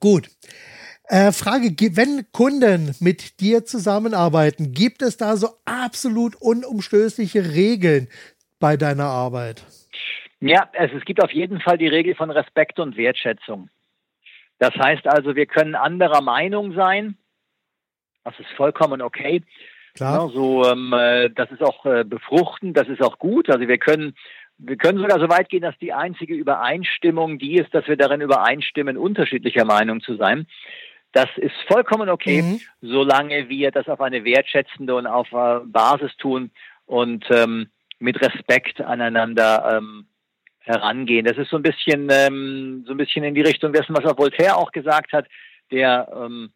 [0.01, 0.31] Gut.
[1.09, 8.09] Äh, Frage, wenn Kunden mit dir zusammenarbeiten, gibt es da so absolut unumstößliche Regeln
[8.59, 9.65] bei deiner Arbeit?
[10.41, 13.71] Ja, es, es gibt auf jeden Fall die Regel von Respekt und Wertschätzung.
[14.59, 17.17] Das heißt also, wir können anderer Meinung sein.
[18.25, 19.43] Das ist vollkommen okay.
[19.95, 20.27] Klar.
[20.27, 23.49] Ja, so, ähm, äh, das ist auch äh, befruchtend, das ist auch gut.
[23.49, 24.15] Also wir können
[24.59, 28.21] wir können sogar so weit gehen, dass die einzige Übereinstimmung die ist, dass wir darin
[28.21, 30.47] übereinstimmen, unterschiedlicher Meinung zu sein.
[31.13, 32.61] Das ist vollkommen okay, mhm.
[32.81, 36.51] solange wir das auf eine wertschätzende und auf äh, Basis tun
[36.85, 40.07] und ähm, mit Respekt aneinander ähm,
[40.59, 41.25] herangehen.
[41.25, 44.19] Das ist so ein bisschen ähm, so ein bisschen in die Richtung dessen, was auch
[44.19, 45.27] Voltaire auch gesagt hat,
[45.71, 46.51] der ähm,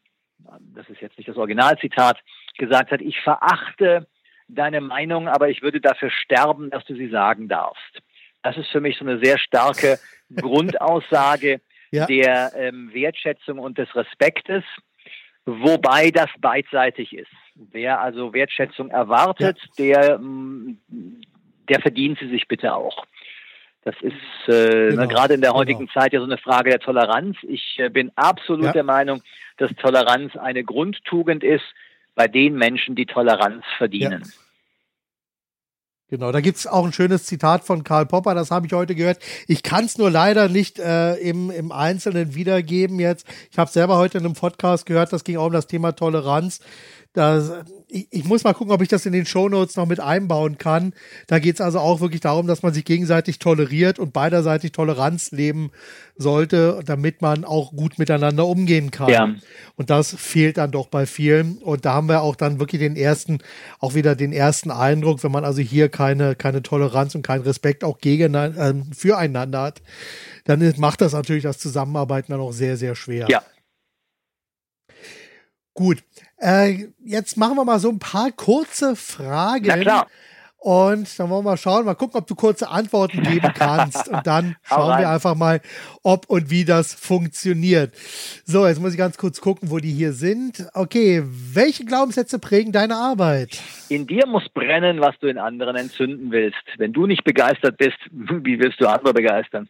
[0.74, 2.18] das ist jetzt nicht das Originalzitat,
[2.58, 4.06] gesagt hat, ich verachte
[4.54, 8.02] deine Meinung, aber ich würde dafür sterben, dass du sie sagen darfst.
[8.42, 9.98] Das ist für mich so eine sehr starke
[10.36, 11.60] Grundaussage
[11.90, 12.06] ja.
[12.06, 14.64] der ähm, Wertschätzung und des Respektes,
[15.44, 17.30] wobei das beidseitig ist.
[17.54, 19.84] Wer also Wertschätzung erwartet, ja.
[19.84, 20.78] der, mm,
[21.68, 23.06] der verdient sie sich bitte auch.
[23.82, 25.92] Das ist äh, genau, gerade in der heutigen genau.
[25.92, 27.38] Zeit ja so eine Frage der Toleranz.
[27.42, 28.72] Ich äh, bin absolut ja.
[28.72, 29.22] der Meinung,
[29.56, 31.64] dass Toleranz eine Grundtugend ist,
[32.20, 34.20] bei den Menschen, die Toleranz verdienen.
[34.22, 34.30] Ja.
[36.10, 39.20] Genau, da gibt's auch ein schönes Zitat von Karl Popper, das habe ich heute gehört.
[39.46, 43.26] Ich kann es nur leider nicht äh, im, im Einzelnen wiedergeben jetzt.
[43.50, 46.60] Ich habe selber heute in einem Podcast gehört, das ging auch um das Thema Toleranz.
[47.14, 50.58] Das, ich, ich, muss mal gucken, ob ich das in den Shownotes noch mit einbauen
[50.58, 50.92] kann.
[51.26, 55.30] Da geht es also auch wirklich darum, dass man sich gegenseitig toleriert und beiderseitig Toleranz
[55.32, 55.70] leben
[56.16, 59.08] sollte, damit man auch gut miteinander umgehen kann.
[59.08, 59.34] Ja.
[59.76, 61.58] Und das fehlt dann doch bei vielen.
[61.58, 63.38] Und da haben wir auch dann wirklich den ersten,
[63.78, 67.84] auch wieder den ersten Eindruck, wenn man also hier keine, keine Toleranz und keinen Respekt
[67.84, 69.82] auch gegen, äh, füreinander hat,
[70.44, 73.26] dann macht das natürlich das Zusammenarbeiten dann auch sehr, sehr schwer.
[73.28, 73.42] Ja.
[75.74, 76.02] Gut.
[76.40, 79.66] Äh, jetzt machen wir mal so ein paar kurze Fragen.
[79.66, 80.06] Na klar.
[80.60, 84.08] Und dann wollen wir mal schauen, mal gucken, ob du kurze Antworten geben kannst.
[84.08, 85.62] Und dann schauen wir einfach mal,
[86.02, 87.94] ob und wie das funktioniert.
[88.44, 90.66] So, jetzt muss ich ganz kurz gucken, wo die hier sind.
[90.74, 93.58] Okay, welche Glaubenssätze prägen deine Arbeit?
[93.88, 96.58] In dir muss brennen, was du in anderen entzünden willst.
[96.76, 99.66] Wenn du nicht begeistert bist, wie willst du andere begeistern?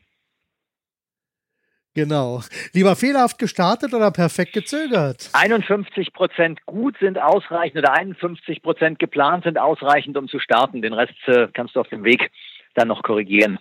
[1.95, 2.41] Genau.
[2.73, 5.29] Lieber fehlerhaft gestartet oder perfekt gezögert?
[5.33, 10.83] 51 Prozent gut sind ausreichend oder 51 Prozent geplant sind ausreichend, um zu starten.
[10.83, 12.31] Den Rest äh, kannst du auf dem Weg
[12.75, 13.59] dann noch korrigieren.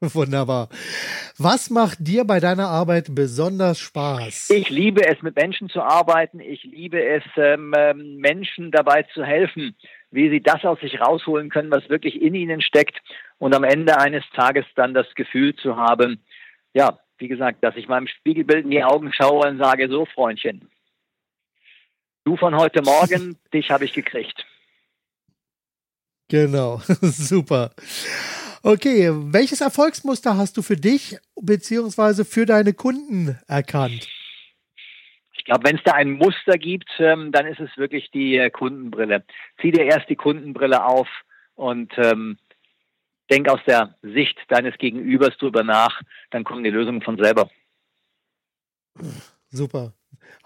[0.00, 0.68] Wunderbar.
[1.38, 4.50] Was macht dir bei deiner Arbeit besonders Spaß?
[4.50, 6.40] Ich liebe es, mit Menschen zu arbeiten.
[6.40, 9.76] Ich liebe es, ähm, ähm Menschen dabei zu helfen,
[10.10, 13.00] wie sie das aus sich rausholen können, was wirklich in ihnen steckt.
[13.38, 16.20] Und am Ende eines Tages dann das Gefühl zu haben,
[16.74, 20.68] ja, wie gesagt, dass ich meinem Spiegelbild in die Augen schaue und sage, so Freundchen,
[22.24, 24.44] du von heute Morgen, dich habe ich gekriegt.
[26.28, 27.70] Genau, super.
[28.62, 34.08] Okay, welches Erfolgsmuster hast du für dich beziehungsweise für deine Kunden erkannt?
[35.36, 38.48] Ich glaube, wenn es da ein Muster gibt, ähm, dann ist es wirklich die äh,
[38.48, 39.22] Kundenbrille.
[39.60, 41.06] Zieh dir erst die Kundenbrille auf
[41.54, 42.38] und ähm,
[43.30, 47.48] denk aus der Sicht deines Gegenübers drüber nach, dann kommen die Lösungen von selber.
[49.48, 49.92] Super.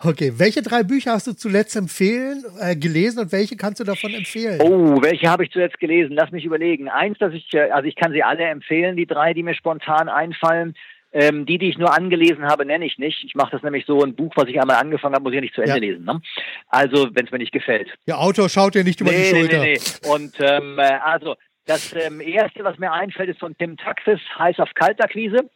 [0.00, 4.14] Okay, welche drei Bücher hast du zuletzt empfehlen, äh, gelesen und welche kannst du davon
[4.14, 4.60] empfehlen?
[4.60, 6.14] Oh, welche habe ich zuletzt gelesen?
[6.14, 6.88] Lass mich überlegen.
[6.88, 10.08] Eins, dass ich, äh, also ich kann sie alle empfehlen, die drei, die mir spontan
[10.08, 10.74] einfallen.
[11.10, 13.24] Ähm, die, die ich nur angelesen habe, nenne ich nicht.
[13.24, 15.40] Ich mache das nämlich so, ein Buch, was ich einmal angefangen habe, muss ich ja
[15.40, 15.80] nicht zu Ende ja.
[15.80, 16.04] lesen.
[16.04, 16.20] Ne?
[16.68, 17.88] Also, wenn es mir nicht gefällt.
[18.06, 19.58] Der Autor schaut ja nicht über nee, die Schulter.
[19.60, 20.08] Nee, nee.
[20.10, 21.36] Und ähm, äh, also,
[21.68, 25.50] das ähm, Erste, was mir einfällt, ist von Tim Taxis, Heiß auf Kaltakquise.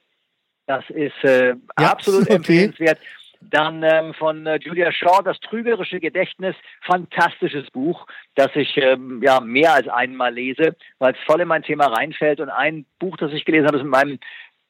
[0.66, 2.34] Das ist äh, ja, absolut okay.
[2.34, 2.98] empfehlenswert.
[3.40, 9.40] Dann ähm, von äh, Julia Shaw, Das trügerische Gedächtnis, fantastisches Buch, das ich ähm, ja
[9.40, 12.40] mehr als einmal lese, weil es voll in mein Thema reinfällt.
[12.40, 14.18] Und ein Buch, das ich gelesen habe, das mit meinem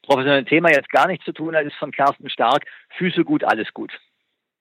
[0.03, 2.65] professionellen Thema jetzt gar nichts zu tun hat, ist von Carsten Stark,
[2.97, 3.93] Füße gut, alles gut.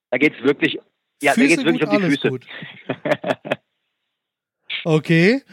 [0.10, 0.80] Da geht es wirklich,
[1.22, 2.40] ja, Füße da geht wirklich um die Füße.
[4.84, 5.44] Okay,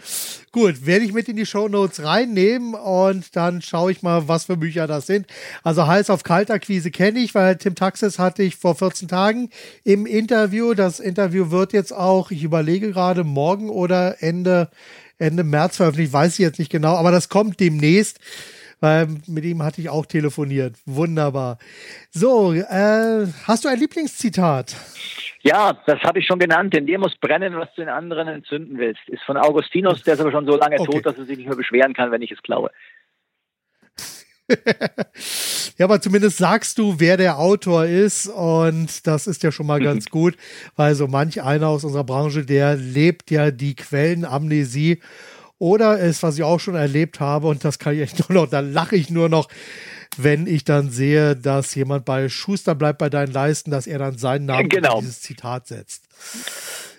[0.53, 4.47] gut, werde ich mit in die Show Notes reinnehmen und dann schaue ich mal, was
[4.47, 5.27] für Bücher das sind.
[5.63, 9.51] Also heiß auf Kaltakquise kenne ich, weil Tim Taxis hatte ich vor 14 Tagen
[9.85, 10.73] im Interview.
[10.73, 14.71] Das Interview wird jetzt auch, ich überlege gerade, morgen oder Ende,
[15.19, 18.21] Ende März veröffentlicht, weiß ich jetzt nicht genau, aber das kommt demnächst
[18.81, 20.77] weil mit ihm hatte ich auch telefoniert.
[20.87, 21.59] Wunderbar.
[22.11, 24.77] So, äh, hast du ein Lieblingszitat?
[25.43, 26.75] Ja, das habe ich schon genannt.
[26.75, 29.01] In dir muss brennen, was du in anderen entzünden willst.
[29.09, 30.93] Ist von Augustinus, der ist aber schon so lange okay.
[30.93, 32.71] tot, dass er sich nicht mehr beschweren kann, wenn ich es klaue.
[35.77, 39.81] ja, aber zumindest sagst du, wer der Autor ist und das ist ja schon mal
[39.81, 40.37] ganz gut,
[40.77, 45.01] weil so manch einer aus unserer Branche, der lebt ja die Quellenamnesie
[45.59, 48.51] oder es, was ich auch schon erlebt habe, und das kann ich echt nur noch,
[48.51, 49.49] da lache ich nur noch,
[50.17, 54.19] wenn ich dann sehe, dass jemand bei Schuster bleibt bei deinen Leisten, dass er dann
[54.19, 54.97] seinen Namen genau.
[54.97, 56.05] in dieses Zitat setzt.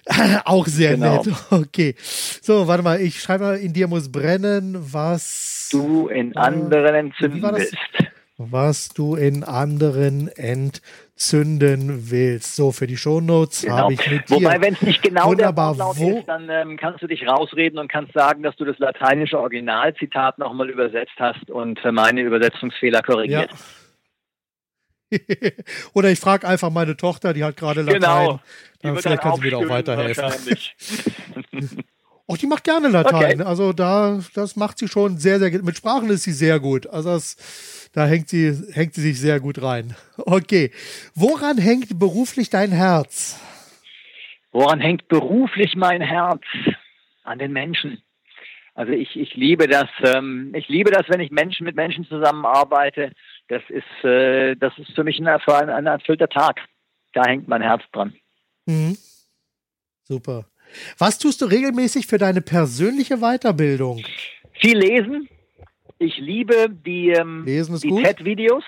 [0.45, 1.23] auch sehr genau.
[1.23, 1.35] nett.
[1.51, 1.95] Okay.
[2.41, 6.99] So, warte mal, ich schreibe mal, in dir muss brennen, was du in anderen äh,
[6.99, 7.75] entzünden willst.
[8.37, 10.81] Was du in anderen entzünden
[11.19, 12.55] zünden willst.
[12.55, 13.77] So, für die Shownotes genau.
[13.77, 14.31] habe ich notiert.
[14.31, 15.75] Wobei, wenn es nicht genau Wunderbar.
[15.75, 18.79] der Wortlaut ist, dann ähm, kannst du dich rausreden und kannst sagen, dass du das
[18.79, 23.51] lateinische Originalzitat nochmal übersetzt hast und meine Übersetzungsfehler korrigiert.
[23.51, 23.57] Ja.
[25.93, 27.99] Oder ich frage einfach meine Tochter, die hat gerade Latein.
[27.99, 28.39] Genau.
[28.81, 30.31] Dann vielleicht kann sie mir auch weiterhelfen.
[32.31, 33.41] Oh, die macht gerne Latein.
[33.41, 33.43] Okay.
[33.43, 35.63] Also da, das macht sie schon sehr, sehr gut.
[35.63, 36.85] Mit Sprachen ist sie sehr gut.
[36.85, 39.95] Also das, da hängt sie, hängt sie sich sehr gut rein.
[40.17, 40.69] Okay.
[41.15, 43.39] Woran hängt beruflich dein Herz?
[44.51, 46.43] Woran hängt beruflich mein Herz?
[47.23, 48.03] An den Menschen.
[48.75, 53.11] Also ich, ich liebe das, ähm, ich liebe das, wenn ich Menschen mit Menschen zusammenarbeite.
[53.47, 56.59] Das ist, äh, das ist für mich ein, ein, ein erfüllter Tag.
[57.13, 58.13] Da hängt mein Herz dran.
[58.67, 58.95] Mhm.
[60.03, 60.45] Super.
[60.97, 64.03] Was tust du regelmäßig für deine persönliche Weiterbildung?
[64.53, 65.29] Viel lesen,
[65.99, 68.63] ich liebe die, ähm, die TED-Videos.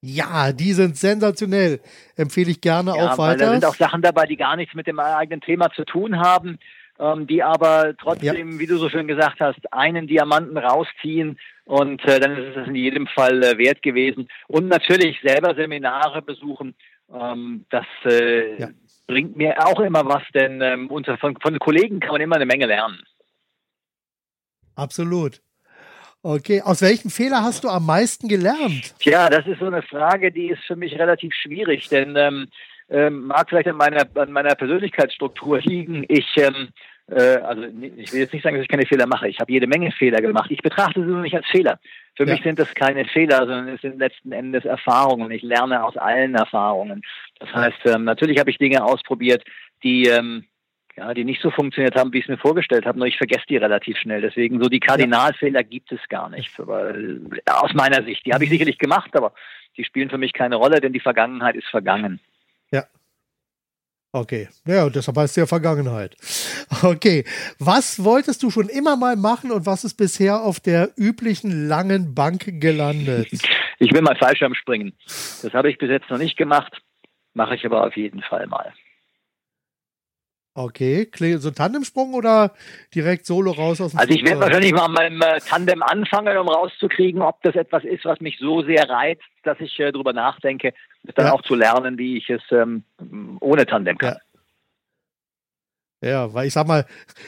[0.00, 1.80] Ja, die sind sensationell.
[2.16, 3.46] Empfehle ich gerne ja, auch weiter.
[3.46, 6.58] Da sind auch Sachen dabei, die gar nichts mit dem eigenen Thema zu tun haben,
[7.00, 8.58] ähm, die aber trotzdem, ja.
[8.60, 12.76] wie du so schön gesagt hast, einen Diamanten rausziehen und äh, dann ist es in
[12.76, 14.28] jedem Fall äh, wert gewesen.
[14.46, 16.76] Und natürlich selber Seminare besuchen.
[17.12, 18.68] Ähm, das äh, ja.
[19.06, 22.46] Bringt mir auch immer was, denn ähm, unter, von, von Kollegen kann man immer eine
[22.46, 23.02] Menge lernen.
[24.74, 25.40] Absolut.
[26.22, 28.94] Okay, aus welchem Fehler hast du am meisten gelernt?
[28.98, 32.48] Tja, das ist so eine Frage, die ist für mich relativ schwierig, denn ähm,
[32.88, 36.04] ähm, mag vielleicht an meiner, an meiner Persönlichkeitsstruktur liegen.
[36.08, 36.70] Ich, ähm,
[37.08, 37.62] äh, also
[37.96, 39.28] ich will jetzt nicht sagen, dass ich keine Fehler mache.
[39.28, 40.50] Ich habe jede Menge Fehler gemacht.
[40.50, 41.78] Ich betrachte sie nur nicht als Fehler.
[42.16, 42.32] Für ja.
[42.32, 45.30] mich sind das keine Fehler, sondern es sind letzten Endes Erfahrungen.
[45.30, 47.02] Ich lerne aus allen Erfahrungen.
[47.38, 49.44] Das heißt, ähm, natürlich habe ich Dinge ausprobiert,
[49.82, 50.44] die ähm,
[50.96, 53.44] ja, die nicht so funktioniert haben, wie ich es mir vorgestellt habe, nur ich vergesse
[53.48, 54.22] die relativ schnell.
[54.22, 56.58] Deswegen so die Kardinalfehler gibt es gar nicht.
[56.58, 58.24] Aber, äh, aus meiner Sicht.
[58.24, 59.34] Die habe ich sicherlich gemacht, aber
[59.76, 62.18] die spielen für mich keine Rolle, denn die Vergangenheit ist vergangen.
[62.70, 62.84] Ja.
[64.16, 64.48] Okay.
[64.66, 66.16] Ja, deshalb heißt es ja Vergangenheit.
[66.82, 67.24] Okay.
[67.58, 72.14] Was wolltest du schon immer mal machen und was ist bisher auf der üblichen langen
[72.14, 73.28] Bank gelandet?
[73.78, 74.94] Ich will mal Fallschirm springen.
[75.42, 76.80] Das habe ich bis jetzt noch nicht gemacht,
[77.34, 78.72] mache ich aber auf jeden Fall mal.
[80.58, 82.52] Okay, so Tandemsprung oder
[82.94, 86.48] direkt solo raus aus dem Also ich werde wahrscheinlich mal meinem äh, Tandem anfangen, um
[86.48, 90.72] rauszukriegen, ob das etwas ist, was mich so sehr reizt, dass ich äh, darüber nachdenke,
[91.14, 91.32] dann ja.
[91.34, 92.84] auch zu lernen, wie ich es ähm,
[93.40, 94.14] ohne Tandem kann.
[94.14, 94.20] Ja.
[96.02, 96.84] Ja, weil ich sag mal,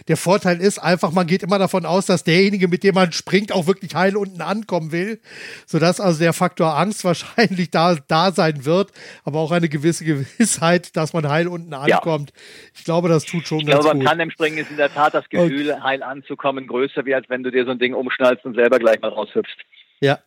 [0.09, 3.51] der Vorteil ist einfach, man geht immer davon aus, dass derjenige, mit dem man springt,
[3.51, 5.21] auch wirklich heil unten ankommen will,
[5.67, 8.93] sodass also der Faktor Angst wahrscheinlich da, da sein wird,
[9.25, 12.31] aber auch eine gewisse Gewissheit, dass man heil unten ankommt.
[12.35, 12.43] Ja.
[12.75, 15.71] Ich glaube, das tut schon ich glaube, beim Tandemspringen ist in der Tat das Gefühl,
[15.71, 15.81] okay.
[15.83, 19.01] heil anzukommen, größer, wie als wenn du dir so ein Ding umschnallst und selber gleich
[19.01, 19.57] mal raushüpfst.
[20.01, 20.19] Ja,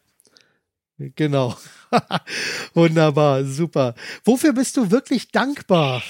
[0.97, 1.55] genau.
[2.73, 3.93] Wunderbar, super.
[4.23, 6.01] Wofür bist du wirklich dankbar?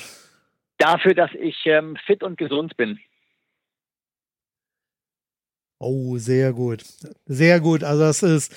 [0.82, 3.00] Dafür, dass ich ähm, fit und gesund bin.
[5.84, 6.84] Oh, sehr gut.
[7.26, 7.84] Sehr gut.
[7.84, 8.54] Also das ist,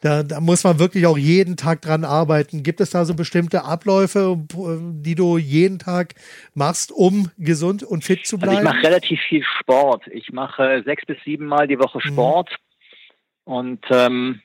[0.00, 2.62] da, da muss man wirklich auch jeden Tag dran arbeiten.
[2.62, 6.14] Gibt es da so bestimmte Abläufe, die du jeden Tag
[6.54, 8.56] machst, um gesund und fit zu bleiben?
[8.56, 10.06] Also ich mache relativ viel Sport.
[10.08, 12.10] Ich mache sechs bis sieben Mal die Woche mhm.
[12.10, 12.50] Sport.
[12.50, 13.52] Mhm.
[13.52, 14.40] Und ähm,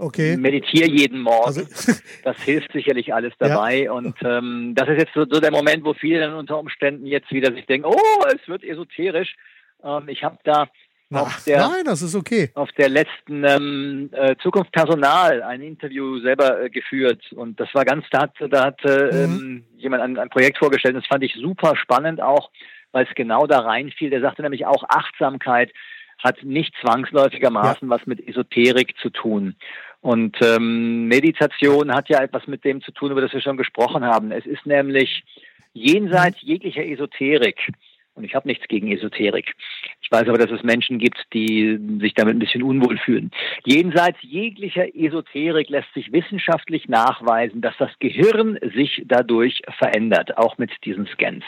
[0.00, 0.36] Okay.
[0.36, 1.46] Meditiere jeden Morgen.
[1.46, 1.62] Also,
[2.24, 3.84] das hilft sicherlich alles dabei.
[3.84, 3.92] Ja.
[3.92, 7.30] Und ähm, das ist jetzt so, so, der Moment, wo viele dann unter Umständen jetzt
[7.30, 9.36] wieder sich denken, oh, es wird esoterisch.
[9.84, 10.68] Ähm, ich habe da
[11.12, 12.50] auf der, nein, das ist okay.
[12.54, 17.84] Auf der letzten ähm, äh, Zukunft Personal ein Interview selber äh, geführt und das war
[17.84, 19.40] ganz, da hat, da hat äh, mhm.
[19.40, 20.96] Ähm, jemand ein, ein Projekt vorgestellt.
[20.96, 22.50] Das fand ich super spannend auch,
[22.92, 24.10] weil es genau da reinfiel.
[24.10, 25.72] Der sagte nämlich auch Achtsamkeit
[26.18, 27.94] hat nicht zwangsläufigermaßen ja.
[27.94, 29.56] was mit Esoterik zu tun.
[30.00, 34.04] Und ähm, Meditation hat ja etwas mit dem zu tun, über das wir schon gesprochen
[34.04, 34.32] haben.
[34.32, 35.24] Es ist nämlich
[35.72, 37.72] jenseits jeglicher Esoterik.
[38.14, 39.54] Und ich habe nichts gegen Esoterik.
[40.00, 43.32] Ich weiß aber, dass es Menschen gibt, die sich damit ein bisschen unwohl fühlen.
[43.64, 50.70] Jenseits jeglicher Esoterik lässt sich wissenschaftlich nachweisen, dass das Gehirn sich dadurch verändert, auch mit
[50.84, 51.44] diesen Scans.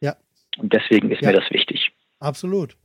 [0.00, 0.16] Ja.
[0.58, 1.30] Und deswegen ist ja.
[1.32, 1.92] mir das wichtig.
[2.18, 2.76] Absolut.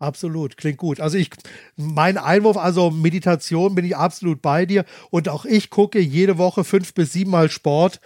[0.00, 1.00] Absolut, klingt gut.
[1.00, 1.30] Also ich,
[1.76, 6.64] mein Einwurf, also Meditation bin ich absolut bei dir und auch ich gucke jede Woche
[6.64, 8.00] fünf bis sieben Mal Sport.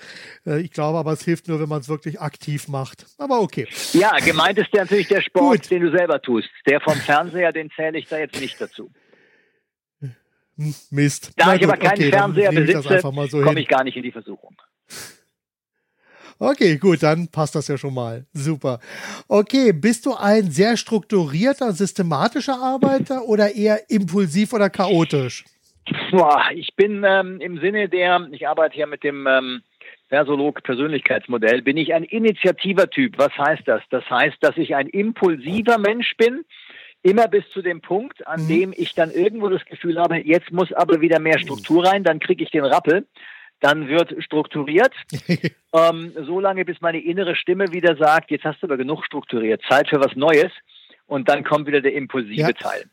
[0.46, 3.06] Äh, ich glaube aber, es hilft nur, wenn man es wirklich aktiv macht.
[3.16, 3.66] Aber okay.
[3.94, 5.70] Ja, gemeint ist natürlich der Sport, gut.
[5.70, 6.48] den du selber tust.
[6.66, 8.90] Der vom Fernseher, den zähle ich da jetzt nicht dazu.
[10.90, 11.32] Mist.
[11.36, 14.02] Da Na ich gut, aber keinen okay, Fernseher besitze, so komme ich gar nicht in
[14.02, 14.56] die Versuchung.
[16.40, 18.24] Okay, gut, dann passt das ja schon mal.
[18.32, 18.78] Super.
[19.26, 25.44] Okay, bist du ein sehr strukturierter, systematischer Arbeiter oder eher impulsiv oder chaotisch?
[26.12, 29.62] Boah, ich bin ähm, im Sinne der, ich arbeite ja mit dem ähm,
[30.10, 33.18] Versolog-Persönlichkeitsmodell, bin ich ein initiativer Typ.
[33.18, 33.82] Was heißt das?
[33.90, 36.44] Das heißt, dass ich ein impulsiver Mensch bin,
[37.02, 38.48] immer bis zu dem Punkt, an mhm.
[38.48, 42.20] dem ich dann irgendwo das Gefühl habe, jetzt muss aber wieder mehr Struktur rein, dann
[42.20, 43.06] kriege ich den Rappel
[43.60, 44.94] dann wird strukturiert,
[45.72, 49.62] ähm, so lange bis meine innere Stimme wieder sagt, jetzt hast du aber genug strukturiert,
[49.68, 50.52] Zeit für was Neues
[51.06, 52.52] und dann kommt wieder der impulsive ja.
[52.52, 52.84] Teil.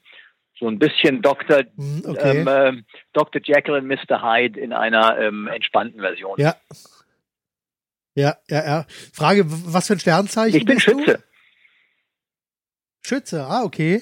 [0.57, 1.63] So ein bisschen Dr.
[1.75, 2.39] Hm, okay.
[2.39, 3.41] Ähm, äh, Dr.
[3.43, 4.21] Jekyll und Mr.
[4.21, 6.39] Hyde in einer ähm, entspannten Version.
[6.39, 6.55] Ja.
[8.17, 8.85] Ja, ja, ja.
[9.13, 10.57] Frage, was für ein Sternzeichen?
[10.57, 11.15] Ich bin Schütze.
[11.15, 11.23] Du?
[13.01, 14.01] Schütze, ah, okay.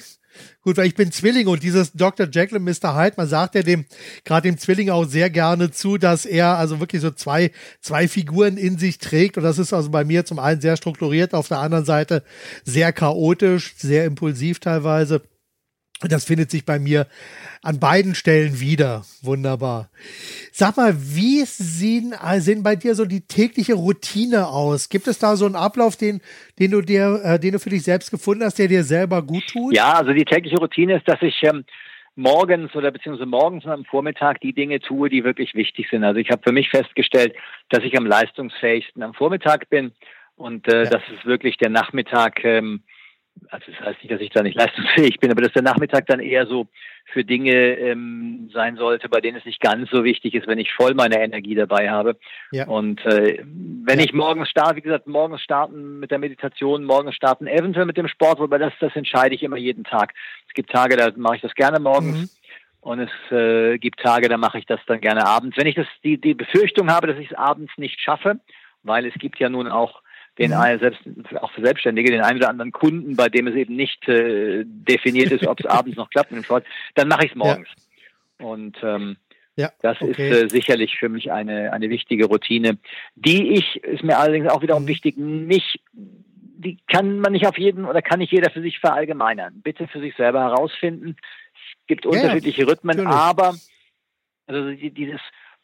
[0.62, 2.28] Gut, weil ich bin Zwilling und dieses Dr.
[2.32, 2.96] Jekyll und Mr.
[2.96, 3.86] Hyde, man sagt ja dem,
[4.24, 8.58] gerade dem Zwilling auch sehr gerne zu, dass er also wirklich so zwei, zwei Figuren
[8.58, 11.60] in sich trägt und das ist also bei mir zum einen sehr strukturiert, auf der
[11.60, 12.24] anderen Seite
[12.64, 15.22] sehr chaotisch, sehr impulsiv teilweise.
[16.10, 17.08] Das findet sich bei mir
[17.62, 19.04] an beiden Stellen wieder.
[19.22, 19.90] Wunderbar.
[20.52, 24.90] Sag mal, wie sehen, sehen bei dir so die tägliche Routine aus?
[24.90, 26.22] Gibt es da so einen Ablauf, den,
[26.60, 29.48] den du dir, äh, den du für dich selbst gefunden hast, der dir selber gut
[29.48, 29.76] tut?
[29.76, 31.64] Ja, also die tägliche Routine ist, dass ich ähm,
[32.16, 36.04] morgens oder beziehungsweise morgens und am Vormittag die Dinge tue, die wirklich wichtig sind.
[36.04, 37.34] Also ich habe für mich festgestellt,
[37.70, 39.94] dass ich am leistungsfähigsten am Vormittag bin
[40.36, 40.90] und äh, ja.
[40.90, 42.44] das ist wirklich der Nachmittag.
[42.44, 42.84] Ähm,
[43.50, 46.20] also das heißt nicht, dass ich da nicht leistungsfähig bin, aber dass der Nachmittag dann
[46.20, 46.68] eher so
[47.06, 50.74] für Dinge ähm, sein sollte, bei denen es nicht ganz so wichtig ist, wenn ich
[50.74, 52.18] voll meine Energie dabei habe.
[52.52, 52.68] Ja.
[52.68, 54.06] Und äh, wenn ja.
[54.06, 58.08] ich morgens starte, wie gesagt, morgens starten mit der Meditation, morgens starten eventuell mit dem
[58.08, 60.14] Sport, wobei das, das entscheide ich immer jeden Tag.
[60.48, 62.18] Es gibt Tage, da mache ich das gerne morgens.
[62.22, 62.30] Mhm.
[62.82, 65.56] Und es äh, gibt Tage, da mache ich das dann gerne abends.
[65.58, 68.40] Wenn ich das die, die Befürchtung habe, dass ich es abends nicht schaffe,
[68.84, 70.03] weil es gibt ja nun auch
[70.38, 70.80] den mhm.
[70.80, 71.02] selbst
[71.40, 75.32] auch für Selbstständige, den einen oder anderen Kunden, bei dem es eben nicht äh, definiert
[75.32, 76.66] ist, ob es abends noch klappt mit dem Sport,
[76.96, 77.68] dann mache ich es morgens.
[78.40, 78.46] Ja.
[78.46, 79.18] Und ähm,
[79.56, 80.12] ja, das okay.
[80.12, 82.80] ist äh, sicherlich für mich eine, eine wichtige Routine,
[83.16, 84.88] die ich, ist mir allerdings auch wiederum mhm.
[84.88, 89.62] wichtig, nicht, die kann man nicht auf jeden oder kann nicht jeder für sich verallgemeinern.
[89.62, 91.16] Bitte für sich selber herausfinden.
[91.54, 93.16] Es gibt unterschiedliche ja, Rhythmen, natürlich.
[93.16, 93.56] aber
[94.48, 95.22] also dieses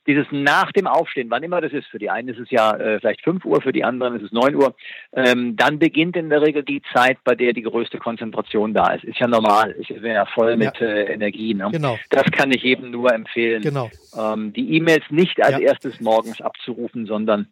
[0.09, 2.99] dieses nach dem Aufstehen, wann immer das ist, für die einen ist es ja äh,
[2.99, 4.73] vielleicht 5 Uhr, für die anderen ist es 9 Uhr,
[5.13, 9.03] ähm, dann beginnt in der Regel die Zeit, bei der die größte Konzentration da ist.
[9.03, 11.53] Ist ja normal, ich bin ja voll mit äh, Energie.
[11.53, 11.69] Ne?
[11.71, 11.99] Genau.
[12.09, 13.61] Das kann ich jedem nur empfehlen.
[13.61, 13.91] Genau.
[14.17, 15.59] Ähm, die E-Mails nicht als ja.
[15.59, 17.47] erstes morgens abzurufen, sondern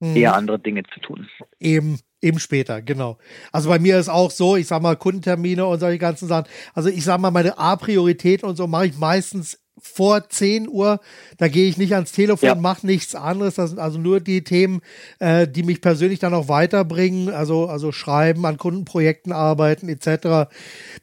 [0.00, 0.16] mhm.
[0.16, 1.28] eher andere Dinge zu tun.
[1.60, 3.18] Eben, eben später, genau.
[3.52, 6.48] Also bei mir ist auch so, ich sag mal, Kundentermine und solche ganzen Sachen.
[6.74, 10.98] Also ich sag mal, meine A-Prioritäten und so mache ich meistens vor 10 Uhr,
[11.36, 12.54] da gehe ich nicht ans Telefon, ja.
[12.54, 13.54] mache nichts anderes.
[13.54, 14.80] Das sind also nur die Themen,
[15.18, 20.50] äh, die mich persönlich dann auch weiterbringen, also, also schreiben, an Kundenprojekten arbeiten etc.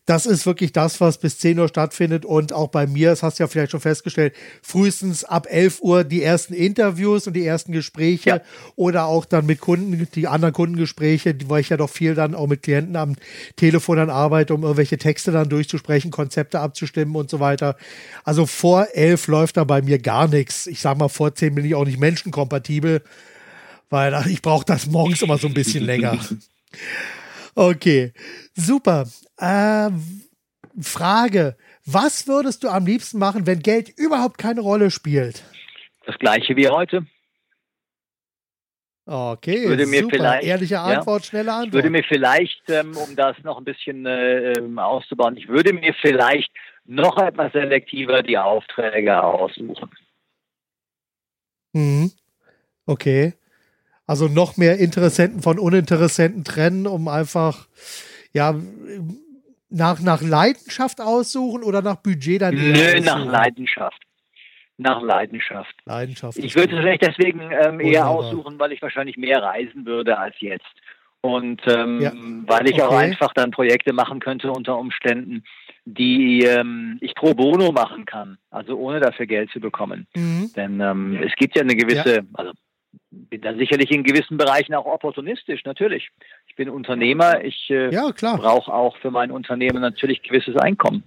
[0.06, 3.40] Das ist wirklich das, was bis 10 Uhr stattfindet und auch bei mir, das hast
[3.40, 7.72] du ja vielleicht schon festgestellt, frühestens ab 11 Uhr die ersten Interviews und die ersten
[7.72, 8.42] Gespräche ja.
[8.76, 12.48] oder auch dann mit Kunden, die anderen Kundengespräche, weil ich ja doch viel dann auch
[12.48, 13.16] mit Klienten am
[13.56, 17.78] Telefon dann arbeite, um irgendwelche Texte dann durchzusprechen, Konzepte abzustimmen und so weiter.
[18.26, 20.68] Also vor elf läuft da bei mir gar nichts.
[20.68, 23.04] Ich sag mal, vor zehn bin ich auch nicht menschenkompatibel,
[23.90, 26.18] weil ich brauche das morgens immer so ein bisschen länger.
[27.54, 28.14] Okay,
[28.56, 29.08] super.
[29.38, 29.90] Äh,
[30.80, 35.44] Frage, was würdest du am liebsten machen, wenn Geld überhaupt keine Rolle spielt?
[36.06, 37.06] Das gleiche wie heute.
[39.06, 40.16] Okay, würde mir super.
[40.16, 41.68] Vielleicht, Ehrliche Antwort, ja, schnelle Antwort.
[41.68, 45.94] Ich würde mir vielleicht, ähm, um das noch ein bisschen äh, auszubauen, ich würde mir
[46.00, 46.52] vielleicht
[46.86, 49.90] noch etwas selektiver die Aufträge aussuchen.
[51.74, 52.12] Mhm.
[52.86, 53.34] Okay.
[54.06, 57.68] Also noch mehr Interessenten von Uninteressenten trennen, um einfach,
[58.34, 58.56] ja,
[59.70, 62.56] nach, nach Leidenschaft aussuchen oder nach Budget dann?
[62.56, 64.02] Nö, nach Leidenschaft.
[64.78, 65.76] Nach Leidenschaft.
[65.86, 66.38] Leidenschaft.
[66.40, 70.36] Ich würde es vielleicht deswegen ähm, eher aussuchen, weil ich wahrscheinlich mehr reisen würde als
[70.40, 70.66] jetzt.
[71.22, 72.12] Und ähm, ja.
[72.48, 72.82] weil ich okay.
[72.82, 75.44] auch einfach dann Projekte machen könnte unter Umständen,
[75.86, 80.08] die ähm, ich pro bono machen kann, also ohne dafür Geld zu bekommen.
[80.16, 80.52] Mhm.
[80.56, 82.22] Denn ähm, es gibt ja eine gewisse, ja.
[82.34, 82.52] also
[83.10, 86.10] bin da sicherlich in gewissen Bereichen auch opportunistisch, natürlich.
[86.48, 91.04] Ich bin Unternehmer, ich äh, ja, brauche auch für mein Unternehmen natürlich gewisses Einkommen.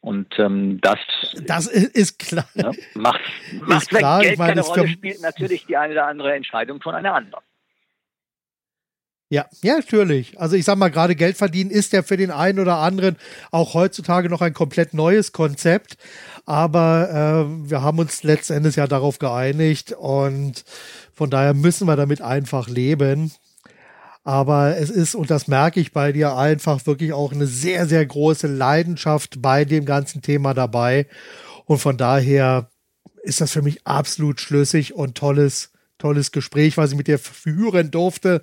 [0.00, 0.98] Und ähm, das,
[1.46, 2.46] das ist klar.
[2.54, 3.20] Ja, macht,
[3.66, 4.20] macht ist klar.
[4.20, 7.42] Geld keine Rolle, spielt natürlich die eine oder andere Entscheidung von einer anderen.
[9.30, 10.38] Ja, ja, natürlich.
[10.38, 13.16] Also ich sag mal, gerade Geld verdienen ist ja für den einen oder anderen
[13.50, 15.96] auch heutzutage noch ein komplett neues Konzept.
[16.46, 20.64] Aber äh, wir haben uns letztendlich ja darauf geeinigt und
[21.14, 23.32] von daher müssen wir damit einfach leben.
[24.24, 28.04] Aber es ist, und das merke ich bei dir, einfach wirklich auch eine sehr, sehr
[28.06, 31.06] große Leidenschaft bei dem ganzen Thema dabei.
[31.66, 32.70] Und von daher
[33.22, 37.90] ist das für mich absolut schlüssig und tolles tolles Gespräch, was ich mit dir führen
[37.90, 38.42] durfte.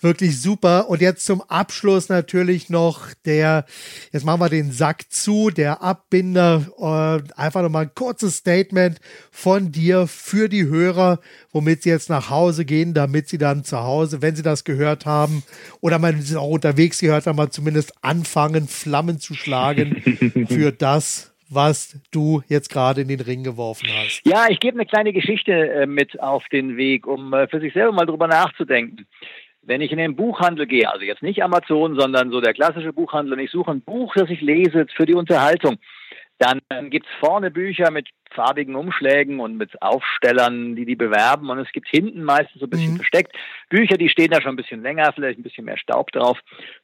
[0.00, 0.88] Wirklich super.
[0.88, 3.64] Und jetzt zum Abschluss natürlich noch der,
[4.12, 6.66] jetzt machen wir den Sack zu, der Abbinder.
[6.78, 11.20] Äh, einfach nochmal ein kurzes Statement von dir für die Hörer,
[11.52, 15.06] womit sie jetzt nach Hause gehen, damit sie dann zu Hause, wenn sie das gehört
[15.06, 15.42] haben
[15.80, 20.02] oder wenn sie auch unterwegs gehört haben, mal zumindest anfangen, Flammen zu schlagen
[20.48, 24.22] für das, was du jetzt gerade in den Ring geworfen hast.
[24.24, 27.72] Ja, ich gebe eine kleine Geschichte äh, mit auf den Weg, um äh, für sich
[27.72, 29.06] selber mal drüber nachzudenken.
[29.62, 33.34] Wenn ich in den Buchhandel gehe, also jetzt nicht Amazon, sondern so der klassische Buchhandel,
[33.34, 35.76] und ich suche ein Buch, das ich lese für die Unterhaltung,
[36.38, 41.50] dann gibt es vorne Bücher mit farbigen Umschlägen und mit Aufstellern, die die bewerben.
[41.50, 42.96] Und es gibt hinten meistens so ein bisschen mhm.
[42.96, 43.36] versteckt
[43.68, 46.38] Bücher, die stehen da schon ein bisschen länger, vielleicht ein bisschen mehr Staub drauf.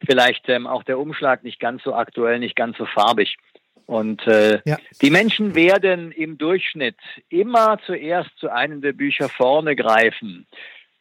[0.05, 3.39] Vielleicht ähm, auch der Umschlag nicht ganz so aktuell, nicht ganz so farbig.
[3.87, 4.79] Und äh, ja.
[5.01, 6.97] die Menschen werden im Durchschnitt
[7.29, 10.47] immer zuerst zu einem der Bücher vorne greifen,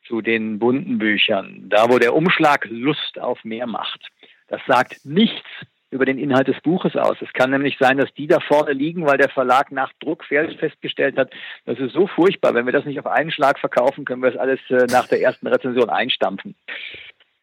[0.07, 4.07] zu den bunten Büchern, da wo der Umschlag Lust auf mehr macht.
[4.47, 5.47] Das sagt nichts
[5.89, 7.17] über den Inhalt des Buches aus.
[7.21, 11.17] Es kann nämlich sein, dass die da vorne liegen, weil der Verlag nach Druck festgestellt
[11.17, 11.31] hat,
[11.65, 14.37] das ist so furchtbar, wenn wir das nicht auf einen Schlag verkaufen, können wir es
[14.37, 16.55] alles äh, nach der ersten Rezension einstampfen.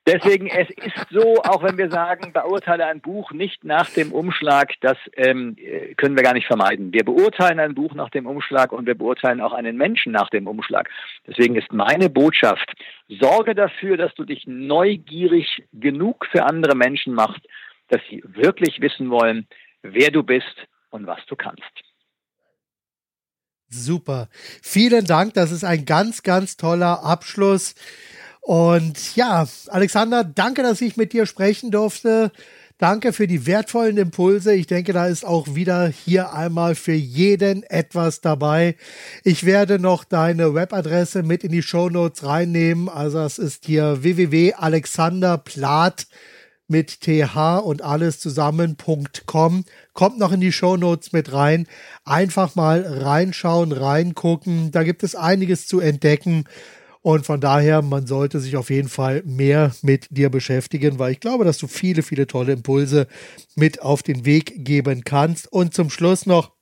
[0.05, 4.73] Deswegen, es ist so, auch wenn wir sagen, beurteile ein Buch nicht nach dem Umschlag,
[4.81, 5.57] das ähm,
[5.97, 6.93] können wir gar nicht vermeiden.
[6.93, 10.49] Wir beurteilen ein Buch nach dem Umschlag und wir beurteilen auch einen Menschen nach dem
[10.49, 10.91] Umschlag.
[11.29, 12.73] Deswegen ist meine Botschaft,
[13.09, 17.47] sorge dafür, dass du dich neugierig genug für andere Menschen machst,
[17.89, 19.47] dass sie wirklich wissen wollen,
[19.83, 21.63] wer du bist und was du kannst.
[23.69, 24.29] Super.
[24.63, 25.35] Vielen Dank.
[25.35, 27.75] Das ist ein ganz, ganz toller Abschluss.
[28.43, 32.33] Und ja, Alexander, danke, dass ich mit dir sprechen durfte.
[32.77, 34.53] Danke für die wertvollen Impulse.
[34.55, 38.75] Ich denke, da ist auch wieder hier einmal für jeden etwas dabei.
[39.23, 42.89] Ich werde noch deine Webadresse mit in die Show Notes reinnehmen.
[42.89, 46.09] Also es ist hier www.alexanderplat
[46.67, 49.65] mit th und alles zusammen.com.
[49.93, 51.69] Kommt noch in die Show Notes mit rein.
[52.05, 54.73] Einfach mal reinschauen, reingucken.
[54.73, 56.47] Da gibt es einiges zu entdecken.
[57.03, 61.21] Und von daher, man sollte sich auf jeden Fall mehr mit dir beschäftigen, weil ich
[61.21, 63.09] glaube, dass du viele, viele tolle Impulse
[63.57, 65.53] mit auf den Weg geben kannst.
[65.53, 66.53] Und zum Schluss noch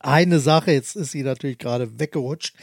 [0.00, 2.56] eine Sache, jetzt ist sie natürlich gerade weggerutscht.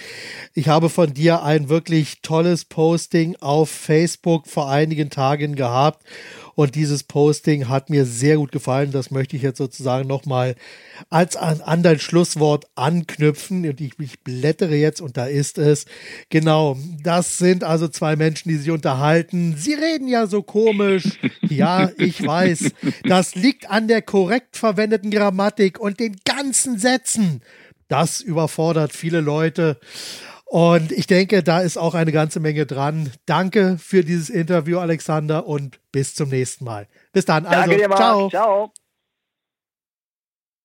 [0.53, 6.03] Ich habe von dir ein wirklich tolles Posting auf Facebook vor einigen Tagen gehabt
[6.55, 8.91] und dieses Posting hat mir sehr gut gefallen.
[8.91, 10.55] Das möchte ich jetzt sozusagen nochmal
[11.09, 13.67] als an, an dein Schlusswort anknüpfen.
[13.67, 15.85] Und ich, ich blättere jetzt und da ist es.
[16.29, 19.55] Genau, das sind also zwei Menschen, die sich unterhalten.
[19.57, 21.03] Sie reden ja so komisch.
[21.49, 22.71] Ja, ich weiß.
[23.05, 27.41] Das liegt an der korrekt verwendeten Grammatik und den ganzen Sätzen.
[27.87, 29.79] Das überfordert viele Leute.
[30.51, 33.11] Und ich denke, da ist auch eine ganze Menge dran.
[33.27, 36.87] Danke für dieses Interview, Alexander, und bis zum nächsten Mal.
[37.13, 37.45] Bis dann.
[37.45, 37.99] Also, Danke dir, Marc.
[37.99, 38.29] ciao.
[38.31, 38.73] Ciao.